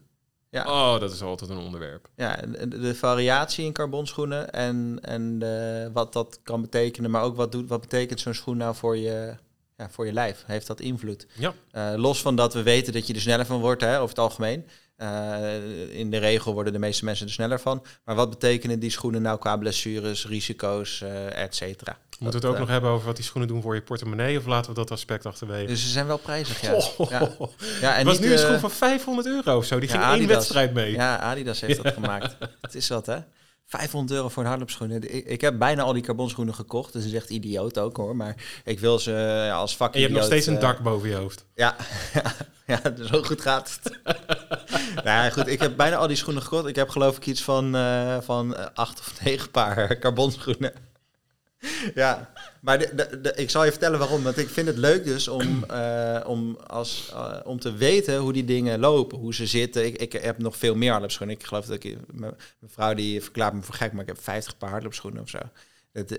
[0.51, 0.65] Ja.
[0.67, 2.09] Oh, dat is altijd een onderwerp.
[2.17, 7.11] Ja, de, de variatie in carbonschoenen en, en de, wat dat kan betekenen.
[7.11, 9.35] Maar ook wat, doet, wat betekent zo'n schoen nou voor je,
[9.77, 10.45] ja, voor je lijf?
[10.47, 11.27] Heeft dat invloed?
[11.33, 11.55] Ja.
[11.73, 14.19] Uh, los van dat we weten dat je er sneller van wordt, hè, over het
[14.19, 14.67] algemeen.
[14.99, 17.85] Uh, in de regel worden de meeste mensen er sneller van.
[18.05, 21.99] Maar wat betekenen die schoenen nou qua blessures, risico's, uh, et cetera?
[22.11, 24.47] We moeten het ook nog hebben over wat die schoenen doen voor je portemonnee, of
[24.47, 25.67] laten we dat aspect achterwege?
[25.67, 26.75] Dus ze zijn wel prijzig, ja.
[26.75, 27.31] Oh, ja.
[27.81, 29.79] ja en was niet, nu een schoen van 500 euro of zo.
[29.79, 30.29] Die ja, ging Adidas.
[30.29, 30.93] één wedstrijd mee.
[30.93, 32.37] Ja, Adidas heeft dat gemaakt.
[32.61, 33.19] Het is wat, hè?
[33.67, 34.91] 500 euro voor een hardloopschoen.
[34.91, 36.93] Ik, ik heb bijna al die carbonschoenen gekocht.
[36.93, 38.17] Dus dat is echt idioot ook hoor.
[38.17, 38.35] Maar
[38.65, 39.11] ik wil ze
[39.47, 39.95] ja, als vak.
[39.95, 41.45] En je hebt nog steeds een dak boven je hoofd.
[41.55, 41.77] Ja,
[42.67, 43.99] ja, zo goed gaat het.
[45.05, 46.67] nou goed, ik heb bijna al die schoenen gekocht.
[46.67, 50.73] Ik heb geloof ik iets van, uh, van acht of negen paar carbonschoenen.
[51.95, 52.33] ja,
[52.65, 54.23] maar de, de, ik zal je vertellen waarom.
[54.23, 58.33] Want ik vind het leuk dus om, uh, om, als, uh, om te weten hoe
[58.33, 59.87] die dingen lopen, hoe ze zitten.
[59.87, 61.37] Ik, ik heb nog veel meer hardloopschoenen.
[61.37, 61.97] Ik geloof dat ik...
[62.13, 62.35] Mijn
[62.67, 65.39] vrouw die verklaart me voor gek, maar ik heb 50 paar hardloopschoenen of zo.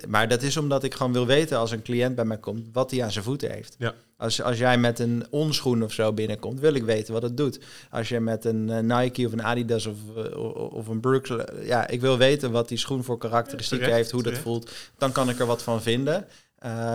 [0.07, 2.91] Maar dat is omdat ik gewoon wil weten als een cliënt bij mij komt, wat
[2.91, 3.75] hij aan zijn voeten heeft.
[3.77, 3.93] Ja.
[4.17, 7.59] Als, als jij met een onschoen of zo binnenkomt, wil ik weten wat het doet.
[7.89, 11.67] Als je met een eh, Nike of een Adidas of, eh, of een Brooks, eh,
[11.67, 14.71] ja, ik wil weten wat die schoen voor karakteristieken heeft, hoe dat voelt.
[14.97, 16.27] Dan kan ik er wat van vinden.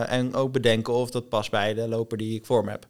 [0.07, 2.87] En ook bedenken of dat past bij de loper die ik voor me heb.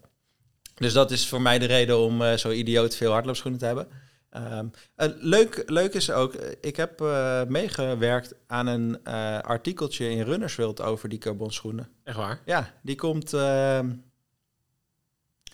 [0.75, 3.89] Dus dat is voor mij de reden om zo idioot veel hardloopschoenen te hebben.
[4.31, 7.01] Ehm, eh, leuk, leuk is ook, ik heb
[7.49, 9.03] meegewerkt aan een
[9.43, 11.89] artikeltje in Runners World over die carbonschoenen.
[12.05, 12.41] Echt waar?
[12.45, 13.91] Ja, die komt ehm,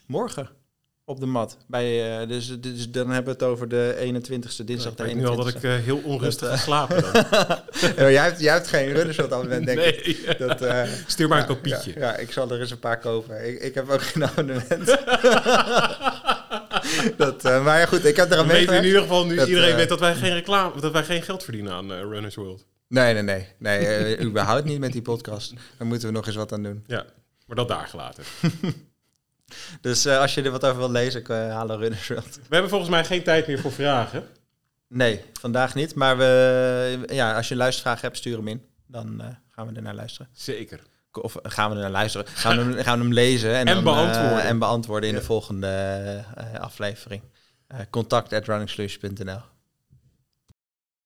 [0.06, 0.48] morgen
[1.04, 1.56] op de mat.
[1.66, 5.12] Bij, eh, dus, dus dan hebben we het over de 21ste, dinsdag ik de weet
[5.12, 5.16] 21ste.
[5.16, 7.24] nu al dat ik eh, heel onrustig Dat, ga eh, slapen dan.
[8.04, 10.38] Ja, jij, hebt, jij hebt geen Runners World abonnement, denk ik.
[10.38, 11.92] Dat, eh, Stuur maar een kopietje.
[11.94, 13.48] Ja, ja, ik zal er eens een paar kopen.
[13.48, 14.86] Ik, ik heb ook geen abonnement.
[17.16, 18.86] dat, eh, maar ja, goed, ik heb er aan we in meegewerkt.
[18.86, 21.42] ieder geval nu Dat, iedereen eh, weet dat wij geen reclame, dat wij geen geld
[21.44, 22.66] verdienen aan eh, Runners World.
[22.88, 23.48] Nee, nee, nee.
[23.58, 25.52] nee eh, überhaupt niet met die podcast.
[25.78, 26.84] Daar moeten we nog eens wat aan doen.
[26.86, 27.04] Ja,
[27.46, 28.24] maar dat daar gelaten.
[29.80, 32.34] Dus eh, als je er wat over wil lezen, ik, uh, halen Runners World.
[32.34, 34.24] We hebben volgens mij geen tijd meer voor vragen.
[34.88, 35.94] Nee, vandaag niet.
[35.94, 38.62] Maar we, ja, als je luistervragen hebt, stuur hem in.
[38.86, 40.28] Dan eh, gaan we er naar luisteren.
[40.32, 40.80] Zeker.
[41.12, 42.26] Of gaan we er naar luisteren?
[42.26, 44.38] Gaan we hem, gaan we hem lezen en, En dan, beantwoorden.
[44.40, 45.20] eh, en beantwoorden in Ja.
[45.20, 45.66] de volgende
[46.34, 47.22] eh, aflevering.
[47.66, 48.46] Eh contact at